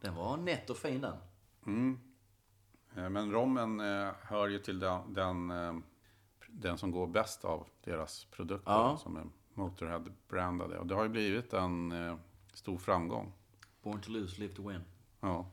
[0.02, 1.16] Den var nätt och fin den.
[2.96, 5.74] Eh, men rommen eh, hör ju till den, den, eh,
[6.48, 8.98] den som går bäst av deras produkter Ja.
[8.98, 10.78] som är Motorhead-brandade.
[10.78, 11.94] Och det har ju blivit en
[12.54, 13.34] stor framgång.
[13.82, 14.82] Born to lose, live to win.
[15.20, 15.50] Ja,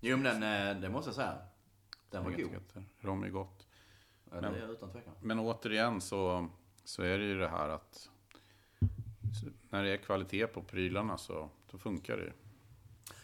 [0.00, 1.38] Jo, men den, det måste jag säga.
[2.10, 2.84] Den var god.
[3.00, 3.66] Rom är gott.
[4.30, 5.12] Ja, det är utan tvekan.
[5.20, 6.48] Men återigen så,
[6.84, 8.10] så är det ju det här att
[9.70, 12.32] när det är kvalitet på prylarna så då funkar det ju.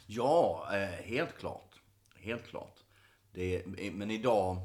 [0.06, 0.66] Ja,
[1.04, 1.71] helt klart.
[2.22, 2.84] Helt klart.
[3.32, 4.56] Det är, men idag,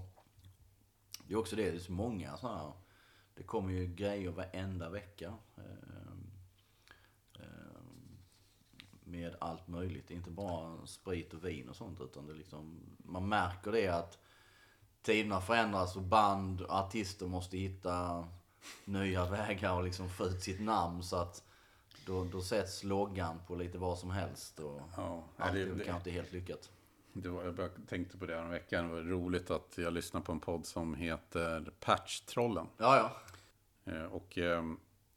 [1.27, 2.71] det är också det, det är så många sådana här,
[3.35, 5.33] det kommer ju grejer varenda vecka.
[5.57, 6.13] Eh,
[7.39, 7.81] eh,
[9.03, 13.71] med allt möjligt, inte bara sprit och vin och sånt utan det liksom, man märker
[13.71, 14.17] det att
[15.01, 18.27] tiderna förändras och band och artister måste hitta
[18.85, 21.43] nya vägar och liksom få ut sitt namn så att
[22.05, 25.83] då, då sätts loggan på lite vad som helst och Ja, allt det, är det,
[25.83, 26.69] kanske inte helt lyckat.
[27.21, 28.81] Det var, jag tänkte på det här en vecka.
[28.81, 32.67] Det var roligt att jag lyssnade på en podd som heter Patch-trollen.
[32.77, 32.97] Ja,
[33.85, 33.91] ja.
[33.93, 34.63] Eh, Och eh,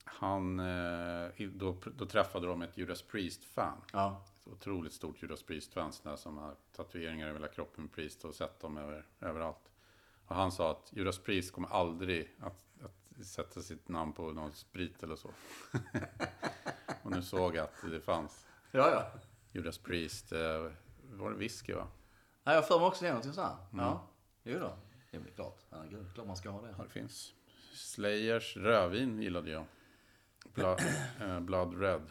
[0.05, 3.79] han, eh, då, då träffade de ett Judas Priest-fan.
[3.93, 4.25] Ja.
[4.41, 8.61] Ett otroligt stort Judas Priest-fan som har tatueringar över hela kroppen med Priest och sett
[8.61, 9.71] dem över, överallt.
[10.27, 14.53] Och han sa att Judas Priest kommer aldrig att, att sätta sitt namn på någon
[14.53, 15.31] sprit eller så.
[17.03, 19.11] och nu såg jag att det fanns Ja, ja.
[19.53, 20.33] Judas Priest,
[21.17, 21.87] var det whisky va?
[22.45, 23.53] ja jag för mig också det någonting sånt.
[23.73, 24.07] Ja.
[24.43, 24.77] Jo då.
[25.11, 25.59] Det är väl klart.
[25.71, 26.75] Herregud, klart man ska ha det.
[26.79, 27.33] Ja, det finns.
[27.75, 29.65] Slayers rödvin gillade jag.
[30.55, 30.81] Blood,
[31.21, 32.03] eh, Blood Red.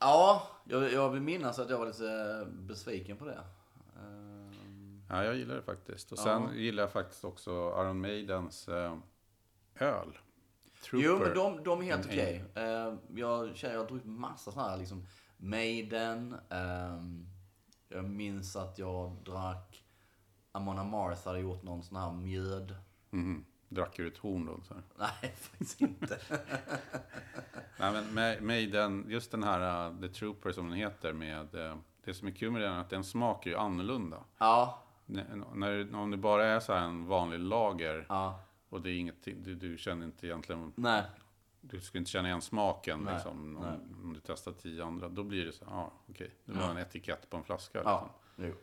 [0.00, 2.10] Ja, jag, jag vill minnas att jag var lite
[2.42, 3.40] eh, besviken på det.
[3.98, 6.12] Ehm, Ja, jag gillar det faktiskt.
[6.12, 6.54] Och sen Ja.
[6.54, 8.96] gillar jag faktiskt också Iron Maidens eh,
[9.74, 10.18] öl.
[10.92, 12.44] Jo, men de, de är helt okej.
[12.54, 16.36] Eh, jag känner, jag har druckit massa sådana här liksom Maiden.
[16.50, 17.26] ehm,
[17.94, 19.84] jag minns att jag drack
[20.52, 22.76] Amon Amarth hade gjort någon sån här mjöd.
[23.10, 23.44] Mhm.
[23.68, 24.60] Drack ur ett horn då.
[24.62, 24.82] Så här.
[24.98, 26.18] Nej, faktiskt inte.
[27.78, 31.54] Nej, men Ma- Maiden, just den här uh, The Trooper som den heter med...
[31.54, 34.24] eh, det som är kul med den är att den smakar ju annorlunda.
[34.38, 38.90] ja, N- När, om det bara är så här en vanlig lager ja, och det
[38.90, 41.02] är ingenting, du, du känner inte egentligen nej.
[41.70, 43.62] Du skulle inte känna igen smaken Nej, liksom, nej.
[43.72, 45.08] om, om du testar tio andra.
[45.08, 46.70] Då blir det så, ja okej, det var Ja.
[46.70, 47.82] en etikett på en flaska.
[47.84, 48.46] Ja, Liksom.
[48.46, 48.54] jo.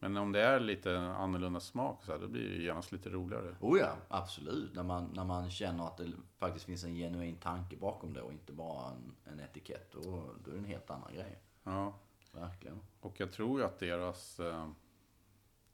[0.00, 3.56] Men om det är lite annorlunda smak så här, då blir det genast lite roligare.
[3.60, 4.74] Oh ja, absolut.
[4.74, 8.32] När man, när man känner att det faktiskt finns en genuin tanke bakom det och
[8.32, 9.92] inte bara en, en etikett.
[9.92, 10.00] Då,
[10.44, 11.38] då är det en helt annan grej.
[11.62, 11.94] Ja,
[12.32, 12.80] Verkligen.
[13.00, 14.40] och jag tror ju att deras...
[14.40, 14.68] Eh,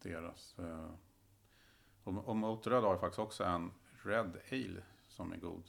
[0.03, 0.91] deras eh,
[2.05, 3.70] och, och Motörhead har faktiskt också en
[4.03, 5.62] Red Ale som är god.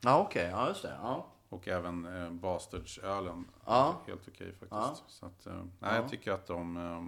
[0.00, 0.48] Ja, okej.
[0.50, 0.98] Ja, just det.
[1.02, 1.26] Ja.
[1.48, 3.44] Och även eh, Bastards-ölen.
[3.66, 4.00] Ja.
[4.06, 4.70] Helt okej faktiskt.
[4.70, 4.96] Ja.
[5.08, 5.94] Så att, eh, nej, Ja.
[5.94, 7.04] jag tycker att de eh,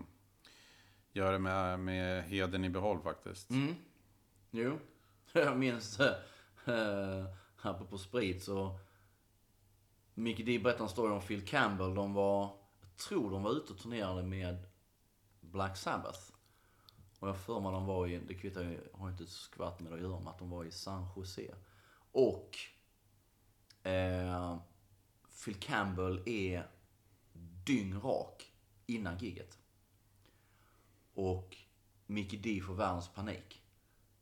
[1.12, 3.50] gör det med, med heden i behåll faktiskt.
[3.50, 3.74] Mm.
[4.50, 4.78] Jo.
[5.32, 7.24] Jag minns, äh,
[7.62, 8.78] apropå sprit så...
[10.14, 11.94] Mickey D berättade en story om Phil Campbell.
[11.94, 12.40] De var,
[12.80, 14.66] jag tror de var ute och turnerade med
[15.40, 16.20] Black Sabbath.
[17.18, 19.92] Och jag för mig de var i, det kvittar ju, har inte ett skvatt med
[19.92, 21.54] det att göra med att de var i San Jose.
[22.12, 22.58] Och
[23.86, 24.56] eh,
[25.44, 26.66] Phil Campbell är
[27.64, 28.52] dyngrak
[28.86, 29.58] innan giget.
[31.14, 31.56] Och
[32.06, 33.62] Mickey D får världens panik.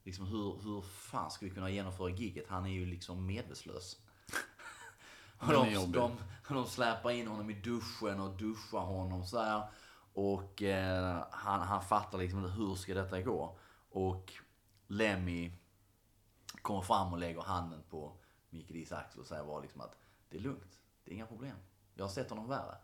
[0.02, 2.48] Liksom hur, hur fan ska vi kunna genomföra giget?
[2.48, 3.96] Han är ju liksom medvetslös.
[5.38, 6.16] Och de, de,
[6.48, 9.68] de släpar in honom i duschen och duschar honom så här.
[10.12, 13.58] Och eh, han, han fattar liksom hur ska detta gå.
[13.90, 14.32] Och
[14.86, 15.52] Lemmy
[16.62, 18.16] kommer fram och lägger handen på
[18.62, 19.98] D's axel och säger bara liksom att
[20.28, 21.56] det är lugnt, det är inga problem.
[21.94, 22.76] Jag har sett honom värre.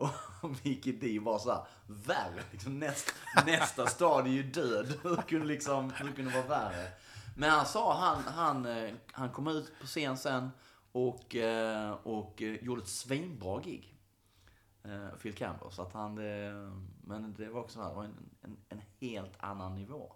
[0.42, 2.42] Och Mickey D var så här, värre?
[2.50, 3.12] Liksom nästa,
[3.46, 4.86] nästa stad är ju död.
[5.02, 6.88] Hur kunde, liksom, hur kunde det vara värre?
[7.36, 10.50] Men han sa, han, han, eh, han kom ut på scen sen
[10.92, 13.96] och, eh, och eh, gjorde ett svinbra gig.
[15.22, 15.72] Phil Campbell.
[15.72, 16.14] Så att han,
[17.04, 20.12] men det var också så här, det var en, en, en helt annan nivå.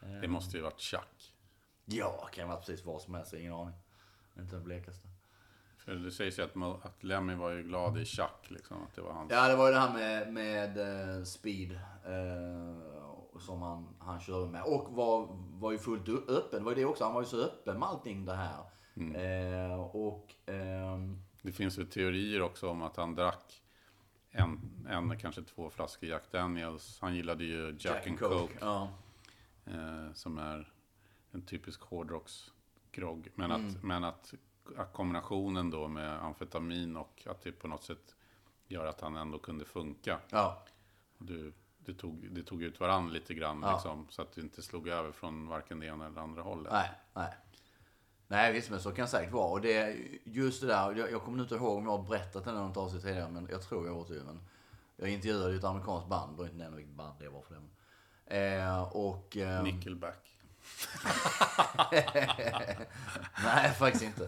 [0.00, 1.34] Det måste ju varit Chuck.
[1.84, 3.74] Ja, kan vara precis vad som helst, ingen aning.
[4.38, 5.08] Inte den blekaste.
[5.78, 8.82] För det sägs ju att, att Lemmy var ju glad i Chuck, liksom.
[8.82, 9.32] Att det var hans...
[9.32, 10.78] Ja, det var ju det här med, med
[11.18, 14.62] eh, speed eh, som han, han körde med.
[14.62, 15.28] Och var,
[15.60, 16.58] var ju fullt öppen.
[16.58, 17.04] Det var ju det också.
[17.04, 18.58] Han var ju så öppen med allting det här.
[19.14, 20.34] Eh, och...
[20.46, 23.62] ehm, Det finns ju teorier också om att han drack
[24.30, 26.98] en, en kanske två flaskor Jack Daniels.
[27.00, 28.88] Han gillade ju Jack, and Coke, Ja.
[29.66, 30.72] eh, som är
[31.32, 31.80] en typisk
[33.00, 33.28] hårdrocksgrogg.
[33.34, 33.74] Men, att, Mm.
[33.82, 34.34] men att,
[34.76, 38.14] att kombinationen då med amfetamin och att det på något sätt
[38.68, 40.18] gör att han ändå kunde funka.
[40.30, 40.62] ja.
[41.18, 43.72] Du, det, tog, det tog ut varandra lite grann, Ja.
[43.72, 46.72] liksom, så att det inte slog över från varken det ena eller andra hållet.
[46.72, 47.34] Nej, nej.
[48.28, 49.50] Nej, visst, men så kan det säkert vara.
[49.50, 52.50] Och det, just det där, jag, jag kommer inte ihåg om jag har berättat det
[52.50, 54.24] i något avsnitt tidigare, men jag tror jag det.
[54.24, 54.40] Men
[54.96, 57.70] jag intervjuade ju ett amerikanskt band, behöver inte nämna vilket band det var för dem.
[58.26, 59.36] Eh, och...
[59.36, 60.38] ehm, Nickelback.
[63.44, 64.24] nej, faktiskt inte.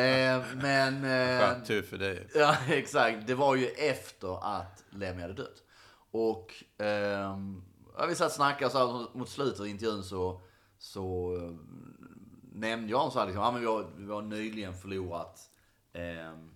[0.00, 1.04] Eh, men...
[1.04, 2.28] Eh, Skönt, tur för dig.
[2.34, 3.26] Ja, exakt.
[3.26, 5.62] Det var ju efter att Lemmy hade dött.
[6.10, 6.64] Och
[7.96, 10.40] ja, vi satt och snackade så här mot slutet av intervjun så,
[10.78, 11.52] så eh,
[12.52, 15.50] nämnde jag så här liksom, ja, men vi, har, vi har nyligen förlorat
[15.92, 16.50] ehm,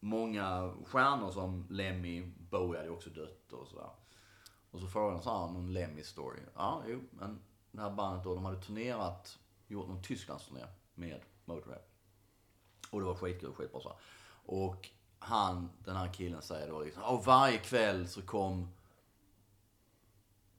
[0.00, 3.90] många stjärnor som Lemmy, Bowie hade också dött och sådär.
[4.70, 6.40] Och så frågade han så här, någon Lemmy-story.
[6.54, 7.40] Ja, jo, men
[7.70, 11.82] det här bandet då, de hade turnerat, gjort någon Tysklandsturné med Motörhead.
[12.90, 13.98] Och det var skitkul, skitbra så.
[14.46, 14.88] Och
[15.18, 18.68] han, den här killen säger då liksom, och varje kväll så kom,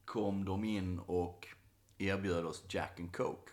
[0.06, 1.48] kom de in och
[1.98, 3.52] erbjöd oss Jack and Coke.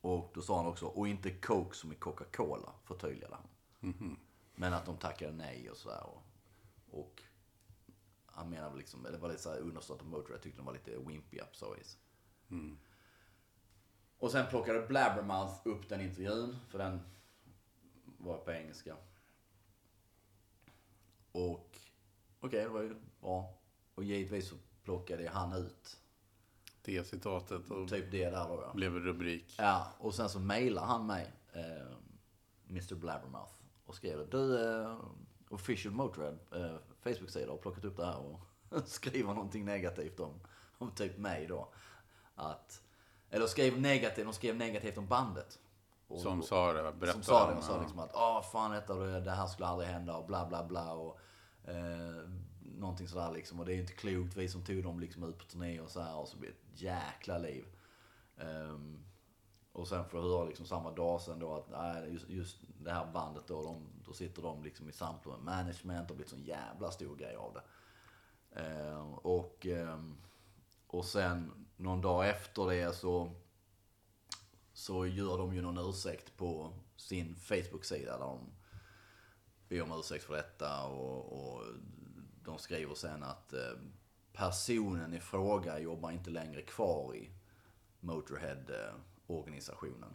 [0.00, 3.46] Och då sa han också, och inte Coke som i Coca-Cola, förtydligade han.
[4.54, 6.06] Men att de tackade nej och sådär.
[6.06, 6.22] Och,
[6.90, 7.22] och
[8.26, 11.44] han menar liksom, det var lite såhär underförstått att Motörhead tyckte de var lite wimpiga
[11.44, 11.98] på så vis.
[14.18, 17.00] Och sen plockade Blabbermouth upp den intervjun, för den
[18.18, 18.96] var på engelska.
[21.32, 21.78] Och
[22.40, 23.58] okej, det var ju bra.
[23.94, 26.00] Och givetvis så plockade han ut
[26.82, 28.62] Det citatet och typ det där då.
[28.66, 29.54] Ja, blev rubrik.
[29.58, 31.96] ja och sen så mejlade han mig, eh,
[32.68, 33.52] Mr Blabbermouth,
[33.84, 35.00] och skrev du, eh,
[35.48, 38.40] Official Motörhead eh, Facebook-sida har plockat upp det här och
[38.86, 40.40] skriver någonting negativt om,
[40.78, 41.72] om typ mig då.
[42.34, 42.82] Att,
[43.30, 45.58] eller skrev negativt, de skrev negativt om bandet.
[46.08, 48.94] Och- Som sa det, berättade som sa det och sa liksom att åh fan detta,
[48.94, 51.18] det det här skulle aldrig hända och bla bla bla och
[51.64, 52.28] eh,
[52.60, 53.60] någonting sådär liksom.
[53.60, 55.90] Och det är ju inte klokt, vi som tog dem liksom ut på turné och
[55.90, 57.64] så här och så blir det ett jäkla liv.
[58.38, 59.04] Ehm,
[59.72, 62.92] och sen får jag höra liksom samma dag sen då att nej, just, just det
[62.92, 66.42] här bandet då, de, då sitter de liksom i samtal med management och blivit sån
[66.44, 67.62] jävla stor grej av det.
[68.60, 70.16] Ehm, och, ehm,
[70.86, 73.30] och sen någon dag efter det så
[74.72, 78.50] så gör de ju någon ursäkt på sin Facebook-sida där de
[79.68, 81.64] ber om ursäkt för detta och, och
[82.44, 83.78] de skriver sen att eh,
[84.32, 87.30] personen i fråga jobbar inte längre kvar i
[88.00, 90.14] Motorhead-organisationen.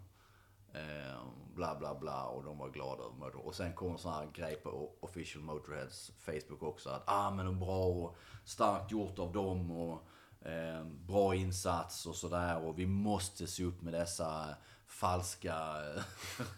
[0.74, 1.22] Eh,
[1.56, 3.48] bla bla bla och de var glada över Motorhead.
[3.48, 7.60] Och sen kom en sån här grej på Official Motorheads Facebook också att ah men
[7.60, 10.02] bra och starkt gjort av dem och
[10.48, 14.56] eh, bra insats och sådär och vi måste se upp med dessa
[14.88, 16.04] falska eh,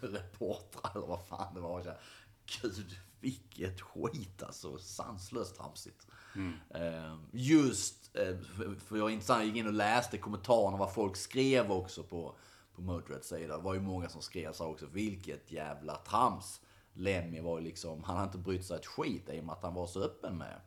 [0.00, 1.98] reportrar eller vad fan det var.
[2.62, 6.06] Gud vilket skit alltså, sanslöst tramsigt.
[6.70, 8.38] Eh, just, eh,
[8.78, 12.34] för, jag intressant, gick in och läste kommentarerna vad folk skrev också på,
[12.74, 13.56] på Motörheads sida.
[13.56, 16.60] Det var ju många som skrev så också, vilket jävla trams.
[16.92, 19.62] Lemmy var ju liksom, han hade inte brytt sig ett skit i och med att
[19.62, 20.60] han var så öppen med,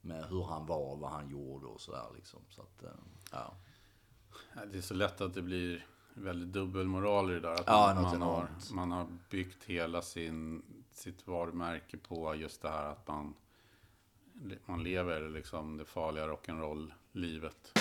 [0.00, 2.40] med hur han var och vad han gjorde och sådär liksom.
[2.48, 2.90] Så att, eh,
[3.32, 3.54] ja.
[4.72, 7.52] Det är så lätt att det blir väldigt dubbelmoral i det där.
[7.52, 12.68] Att Ja, man, man, har, man har byggt hela sin, sitt varumärke på just det
[12.68, 13.34] här att man,
[14.66, 17.72] man lever liksom det farliga rock'n'roll-livet.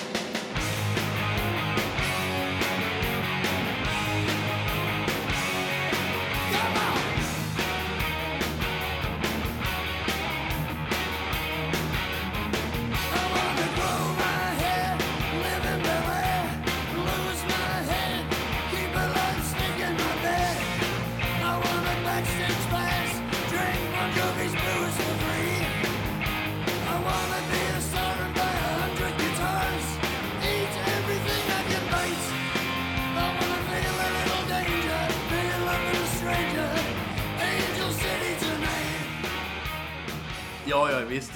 [40.70, 41.32] Ja, ja visst.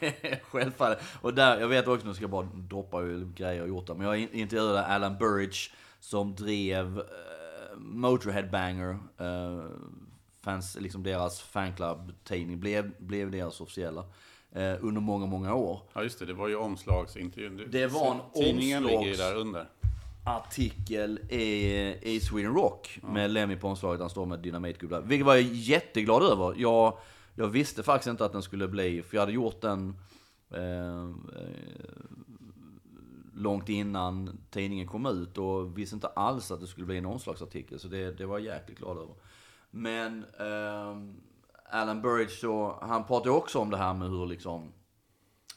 [0.42, 0.98] Självfallet.
[1.20, 3.02] Och där, jag vet också, nu ska jag bara droppa
[3.34, 3.94] grejer jag gjort där.
[3.94, 5.58] Men jag intervjuade Alan Burridge
[6.00, 7.04] som drev eh,
[7.78, 9.64] Motorhead Banger, eh,
[10.44, 14.04] fans, liksom deras fanclub-tidning, blev, blev deras officiella
[14.52, 15.80] eh, under många, många år.
[15.92, 16.26] Ja, just det.
[16.26, 17.62] Det var ju omslagsintervjun.
[17.70, 19.66] Det var en Tidningen ligger omslags- där under.
[20.24, 24.00] artikel i, i Sweden Rock med Lemmy på omslaget.
[24.00, 25.00] Han står med dynamitgubbar.
[25.00, 26.54] Vilket var jag jätteglad över.
[26.58, 26.98] Jag,
[27.34, 29.96] jag visste faktiskt inte att den skulle bli, för jag hade gjort den
[30.50, 31.10] eh,
[33.34, 37.78] långt innan tidningen kom ut och visste inte alls att det skulle bli en omslagsartikel.
[37.78, 39.14] Så det, det var jag jäkligt glad över.
[39.70, 40.96] Men eh,
[41.80, 44.72] Alan Burridge så, han pratade också om det här med hur liksom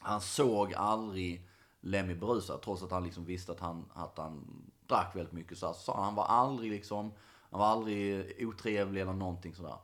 [0.00, 1.48] han såg aldrig
[1.80, 5.58] Lemmy berusad trots att han liksom visste att han, att han drack väldigt mycket.
[5.58, 7.12] Så här, så sa han, han var aldrig liksom,
[7.50, 9.76] han var aldrig otrevlig eller någonting sådär.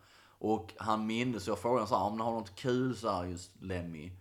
[0.47, 3.63] Och han mindes, jag frågade så här, om han har något kul så här, just
[3.63, 4.13] Lemmy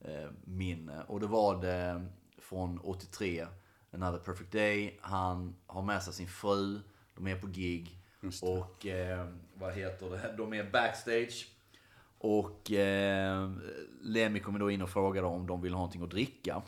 [0.00, 1.02] eh, minne.
[1.08, 2.06] Och det var det
[2.38, 3.46] från 83,
[3.92, 4.98] Another Perfect Day.
[5.00, 6.80] Han har med sig sin fru,
[7.14, 7.98] de är på gig.
[8.42, 11.48] Och eh, vad heter det, de är backstage.
[12.18, 13.50] Och eh,
[14.00, 16.62] Lemmy kommer då in och frågar om de vill ha någonting att dricka.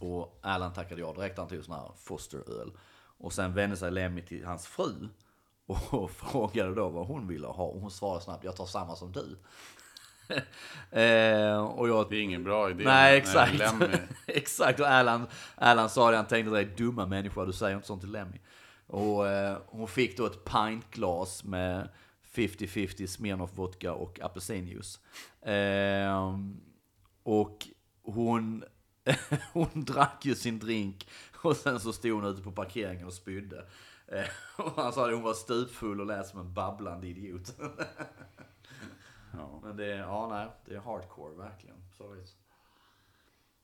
[0.00, 2.72] Och Alan tackade ja direkt, han tog sån här Foster-öl.
[3.18, 5.08] Och sen vände sig Lemmy till hans fru
[5.90, 7.64] och frågade då vad hon ville ha.
[7.64, 9.38] Och hon svarade snabbt, jag tar samma som du.
[11.00, 12.84] eh, och jag Det är ingen bra idé.
[12.84, 13.52] Nej, exakt.
[13.52, 14.80] Lemmy- exakt.
[14.80, 18.12] Och Alan, Alan sa det, han tänkte dig dumma människa, du säger inte sånt till
[18.12, 18.38] Lemmy.
[18.86, 21.88] Och eh, hon fick då ett pintglas med
[22.34, 25.00] 50-50 Smirnoff vodka och apelsinjuice.
[25.42, 26.38] Eh,
[27.22, 27.68] och
[28.02, 28.64] hon,
[29.52, 31.08] hon drack ju sin drink
[31.42, 33.64] och sen så stod hon ute på parkeringen och spydde.
[34.10, 37.56] Eh, och han sa att hon var stupfull och lät som en babblande idiot.
[39.32, 39.60] Ja.
[39.62, 41.76] Men det, ja nej, det är hardcore verkligen.
[41.98, 42.20] Sorry.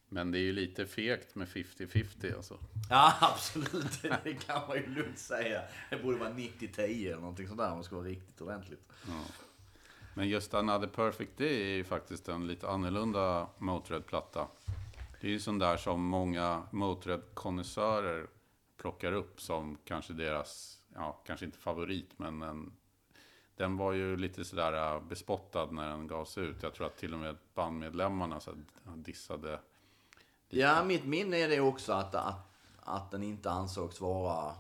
[0.09, 2.59] Men det är ju lite fegt med 50-50 alltså.
[2.91, 4.03] Ja, absolut.
[4.03, 5.63] Det kan man ju lugnt säga.
[5.91, 8.89] Det borde vara 90-10 eller någonting sådär om det ska vara riktigt ordentligt.
[10.15, 14.49] Men just Another Perfect Day är ju faktiskt en lite annorlunda Motörhead-platta.
[15.21, 18.27] Det är ju sån där som många Motörhead-konnässörer
[18.87, 22.73] plockar upp som kanske deras, ja, kanske inte favorit, men en,
[23.57, 26.63] den var ju lite sådär äh, bespottad när den gavs ut.
[26.63, 28.51] Jag tror att till och med bandmedlemmarna så
[28.95, 29.61] dissade.
[30.49, 34.55] Ja, mitt minne är det också att, att, att den inte ansågs vara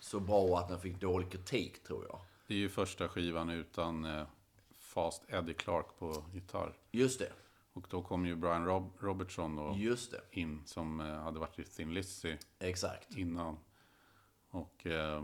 [0.00, 2.20] så bra och att den fick dålig kritik tror jag.
[2.46, 4.26] Det är ju första skivan utan eh,
[4.78, 6.76] Fast Eddie Clark på gitarr.
[6.90, 7.32] Just det,
[7.76, 9.74] Och då kom ju Brian Rob- Robertson då
[10.30, 13.16] in som eh, hade varit i Thin Lizzy Exakt.
[13.16, 13.56] innan.
[14.50, 15.22] Och eh,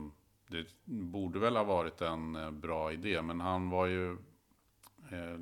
[0.49, 4.13] det borde väl ha varit en eh, bra idé, men han var ju...
[5.11, 5.39] Eh,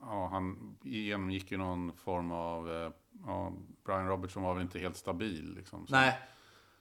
[0.00, 2.70] ja, han genomgick ju någon form av...
[2.72, 2.90] Eh,
[3.26, 3.52] ja,
[3.84, 5.86] Brian Robertson var väl inte helt stabil liksom.
[5.86, 6.18] Så- Nej,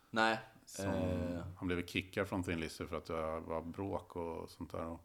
[0.10, 0.40] nej.
[0.66, 4.72] som, Eh, Han blev kickad från Thin Lizzy för att det var bråk och sånt
[4.72, 4.86] där.
[4.86, 5.02] Och,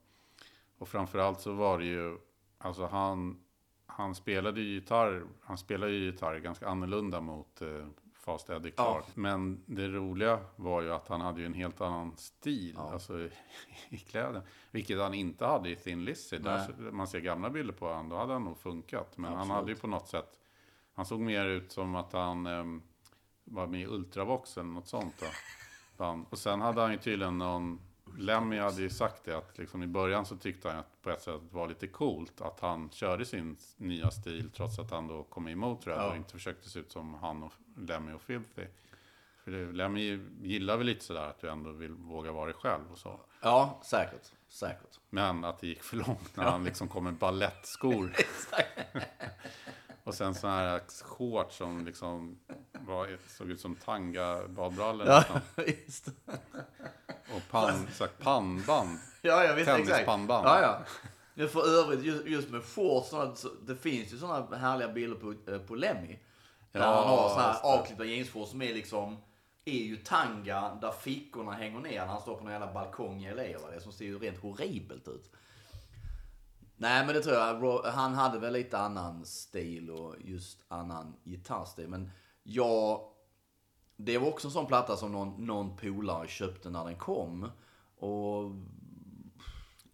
[0.78, 2.18] och framförallt så var det ju,
[2.58, 3.40] alltså han,
[3.92, 7.86] han spelade ju gitarr, han spelade ju gitarr ganska annorlunda mot eh,
[8.20, 9.04] Fast Eddie Clark.
[9.14, 13.30] Men det roliga var ju att han hade ju en helt annan stil, alltså i,
[13.88, 14.42] i kläderna.
[14.70, 16.38] Vilket han inte hade i Thin Lizzy.
[16.38, 19.18] Där, man ser gamla bilder på honom, då hade han nog funkat.
[19.18, 20.40] Men han hade ju på något sätt,
[20.94, 22.82] han såg mer ut som att han ehm,
[23.44, 25.26] var med i Ultravox eller något sånt då.
[26.30, 27.80] Och sen hade han ju tydligen någon,
[28.18, 31.22] Lemmy hade ju sagt det att liksom i början så tyckte han att på ett
[31.22, 35.48] sätt var lite coolt att han körde sin nya stil trots att han då kom
[35.48, 36.10] i Motörhead Ja.
[36.10, 38.66] och inte försökte se ut som han och Lemmy och Filthy.
[39.44, 42.92] För det, Lemmy gillar väl lite sådär att du ändå vill våga vara dig själv
[42.92, 43.20] och så.
[43.42, 44.32] ja, säkert.
[44.48, 45.00] Säkert.
[45.10, 48.12] Men att det gick för långt när han liksom kom med ballettskor.
[50.04, 52.38] och sen sådana här shorts som liksom
[52.72, 55.06] var, såg ut som tanga-badbrallor.
[55.06, 55.40] Ja, nästan.
[55.86, 56.12] just det.
[57.36, 58.98] Och pan, här pannband.
[59.22, 59.88] Ja, jag vet exakt.
[59.88, 60.46] Tennispannband.
[60.46, 60.78] Ja, ja.
[61.34, 65.58] Men för övrigt, just, just med shorts, det finns ju sådana härliga bilder på, eh,
[65.58, 66.18] på Lemmy.
[66.72, 69.16] Där Ja, han har sådana här avklippta jeansshorts som är liksom,
[69.64, 73.34] är ju tanga där fickorna hänger ner när han står på någon jävla balkong i
[73.34, 75.30] LA eller det som ser ju rent horribelt ut.
[76.76, 81.88] Nej men det tror jag, han hade väl lite annan stil och just annan gitarrstil.
[81.88, 82.10] Men
[82.42, 83.00] jag,
[84.04, 87.50] det var också en sån platta som någon, någon polare köpte när den kom.
[87.96, 88.52] Och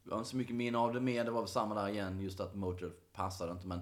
[0.04, 1.24] jag har inte så mycket minne av det mer.
[1.24, 3.66] Det var väl samma där igen, just att Motor passade inte.
[3.66, 3.80] Men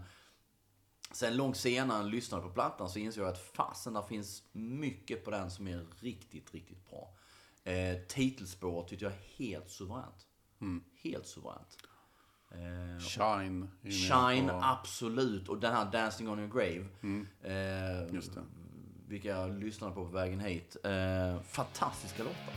[1.13, 4.43] sen långt senare när jag lyssnade på plattan så insåg jag att fasen, där finns
[4.53, 7.15] mycket på den som är riktigt, riktigt bra.
[7.65, 10.27] Eh, titelspår tyckte jag helt suveränt.
[11.03, 11.79] Helt suveränt.
[12.51, 13.69] Eh, Shine.
[13.83, 15.49] Shine, absolut.
[15.49, 16.87] Och den här Dancing on your grave.
[17.43, 18.43] Eh, Just det
[19.09, 20.77] vilka jag lyssnade på på vägen hit.
[20.85, 22.55] Eh, fantastiska låtar.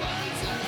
[0.00, 0.67] One,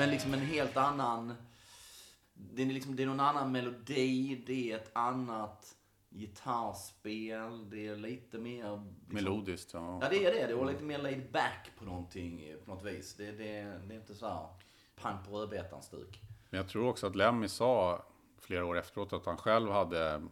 [0.00, 1.34] Men, liksom en helt annan...
[2.34, 5.76] Det är, liksom, det är någon annan melodi, det är ett annat
[6.10, 8.56] gitarrspel, det är lite mer...
[8.56, 9.98] Liksom, Melodiskt, ja.
[10.02, 10.46] Ja, det är det.
[10.46, 13.14] Det var lite mer laid back på någonting, på något vis.
[13.14, 14.46] Det, det, det är inte så här
[15.00, 16.20] pang på rödbetan-stuk.
[16.50, 18.02] Men jag tror också att Lemmy sa
[18.38, 20.22] flera år efteråt att han själv hade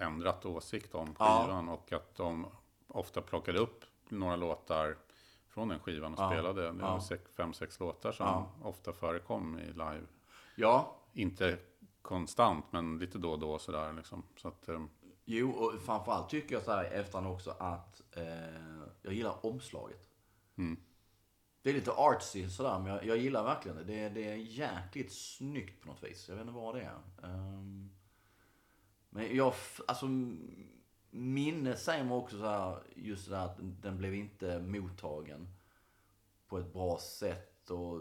[0.00, 1.42] ändrat åsikt om Ja.
[1.44, 2.46] skivan och att de
[2.88, 4.96] ofta plockade upp några låtar
[5.56, 6.28] från den skivan och Ja.
[6.30, 6.62] spelade.
[6.62, 7.16] Det var Ja.
[7.36, 8.50] fem, sex låtar som Ja.
[8.62, 10.02] ofta förekom i live.
[10.56, 11.58] Ja, Inte
[12.02, 14.22] konstant, men lite då och då sådär liksom.
[14.36, 14.84] Så att, eh,
[15.24, 20.08] jo, och framförallt tycker jag så här efterhand också att eh, jag gillar omslaget.
[20.56, 20.80] Mm.
[21.62, 23.84] Det är lite artsy sådär, men jag, jag gillar verkligen det.
[23.84, 24.08] det.
[24.08, 26.28] Det är jäkligt snyggt på något vis.
[26.28, 27.28] Jag vet inte vad det är.
[27.28, 27.90] Ehm,
[29.10, 29.54] men jag,
[29.86, 30.06] alltså
[31.10, 35.48] minne säger mig också så här, just det där att den- blev inte mottagen
[36.46, 37.70] på ett bra sätt.
[37.70, 38.00] Och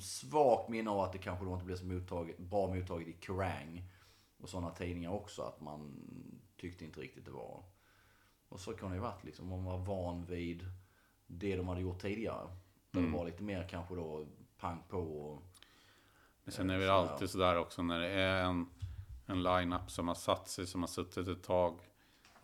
[0.00, 3.84] svagt minne av att det kanske då inte blev så mottaget, bra mottaget i Kerrang
[4.40, 5.42] och sådana tidningar också.
[5.42, 5.94] Att man
[6.56, 7.64] tyckte inte riktigt det var.
[8.48, 10.64] Och så kan det ju varit liksom, om man var van vid
[11.26, 12.48] det de hade gjort tidigare.
[12.90, 14.26] Där det var lite mer kanske då
[14.58, 15.42] pang på och...
[16.44, 18.66] Men sen är det väl alltid sådär också när det är en,
[19.26, 21.80] en line-up som har satt sig, som har suttit ett tag.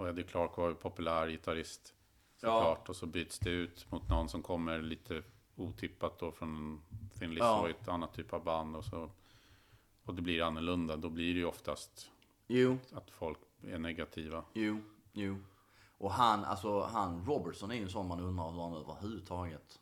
[0.00, 1.94] Och Eddie Clark var ju populär gitarrist
[2.36, 2.88] såklart.
[2.88, 5.22] Och så byts det ut mot någon som kommer lite
[5.56, 6.82] otippat då från
[7.18, 7.68] Thin Lizzy Ja.
[7.68, 8.76] ett annat typ av band.
[8.76, 9.10] Och, så,
[10.04, 10.96] och det blir annorlunda.
[10.96, 12.10] Då blir det ju oftast
[12.46, 14.44] Jo, att folk är negativa.
[14.54, 14.80] jo,
[15.12, 15.36] jo.
[15.98, 19.80] Och han, alltså han Robertson är ju en sån man undrar hur han överhuvudtaget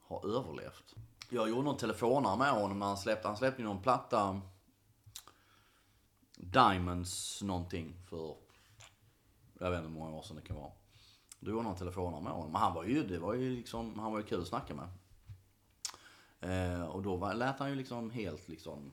[0.00, 0.94] har överlevt.
[1.28, 4.40] Jag gjorde någon telefonare med honom han släppte, han släppte ju någon platta
[6.36, 8.36] Diamonds någonting för,
[9.58, 10.72] jag vet inte hur många år sedan det kan vara.
[11.40, 12.52] Då gjorde någon telefonare med honom.
[12.52, 14.88] Men han var ju, det var ju liksom, han var ju kul att snacka med.
[16.40, 18.92] Eh, och då var, lät han ju liksom helt liksom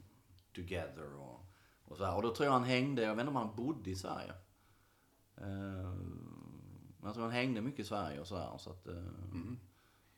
[0.56, 1.46] together och,
[1.84, 2.16] och så här.
[2.16, 4.34] Och då tror jag han hängde, jag vet inte om han bodde i Sverige.
[5.38, 5.94] Eh,
[6.98, 8.58] men jag tror han hängde mycket i Sverige och sådär.
[8.58, 9.04] Så att, eh,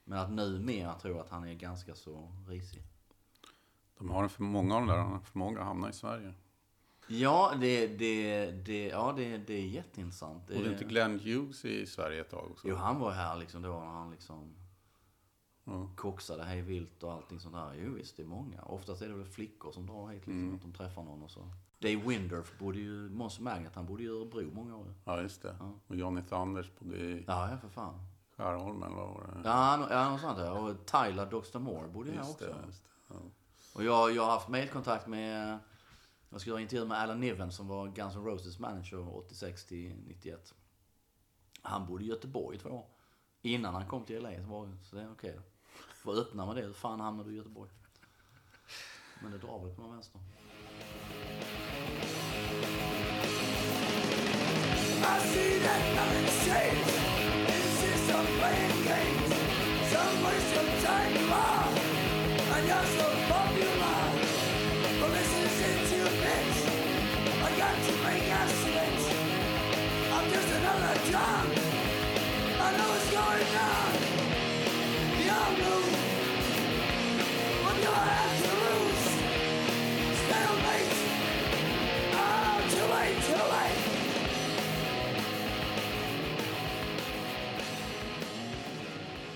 [0.04, 2.84] Men att numera tror jag att han är ganska så risig.
[3.98, 6.34] De har en för många av de där, han har förmåga att hamna i Sverige.
[7.08, 10.50] Ja, det, det, det, ja, det, det är jätteintressant.
[10.50, 12.68] Och det är inte Glenn Hughes i Sverige ett tag också?
[12.68, 14.56] Jo, han var här liksom då när han liksom
[15.70, 15.90] Ja.
[15.96, 17.74] koksade hej vilt och allting sånt där.
[17.74, 18.62] Jo visst, det är många.
[18.62, 21.52] Oftast är det väl flickor som drar hit liksom, att de träffar någon och så.
[21.80, 24.94] Dave Windorf bodde ju, Måns Magnet, han bodde i Örebro många år.
[25.06, 25.56] Ja, just det.
[25.88, 28.00] Och Johnny Thunders bodde i Ja, ja för fan.
[28.38, 29.50] Skärholmen, vad var det?
[29.50, 30.52] Ja, ja något sånt där.
[30.52, 32.46] Och Tyler Doxter Moore bodde här just också.
[32.46, 32.54] det.
[32.54, 32.74] Det.
[33.10, 33.16] Ja.
[33.76, 35.60] Och jag, jag har haft mejlkontakt med,
[36.30, 39.96] jag ska göra intervju med Alan Niven som var Guns N' Roses manager 86 till
[40.08, 40.54] 91.
[41.62, 42.86] Han bodde i Göteborg i två år.
[43.42, 44.36] Innan han kom till LA.
[44.36, 45.40] Så, var, så det är okej.
[45.96, 46.62] Får öppna med det.
[46.62, 47.72] Hur fan hamnade du i Göteborg?
[49.22, 50.22] Men det drar väl på någon vänster.
[55.00, 56.88] I see that nothing's changed.
[57.48, 59.34] It's just some playing games.
[59.92, 61.68] Some waste your time you are,
[62.56, 63.37] and you're so popular.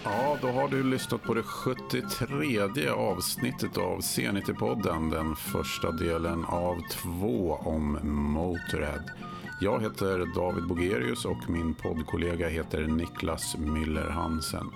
[0.04, 5.12] Ja, då har du lyssnat på det 73 avsnittet av Zenity-podden.
[5.12, 8.00] Den första delen av två om
[8.34, 9.31] Motorhead.
[9.64, 14.68] Jag heter David Bogerius och min poddkollega heter Niklas Müller Hansen.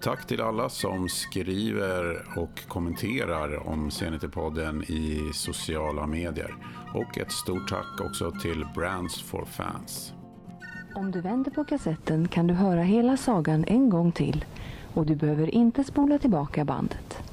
[0.00, 6.54] Tack till alla som skriver och kommenterar om Zenity-podden i sociala medier.
[6.94, 10.12] Och ett stort tack också till Brands for Fans.
[10.94, 14.44] Om du vänder på kassetten kan du höra hela sagan en gång till
[14.94, 17.25] och du behöver inte spola tillbaka bandet.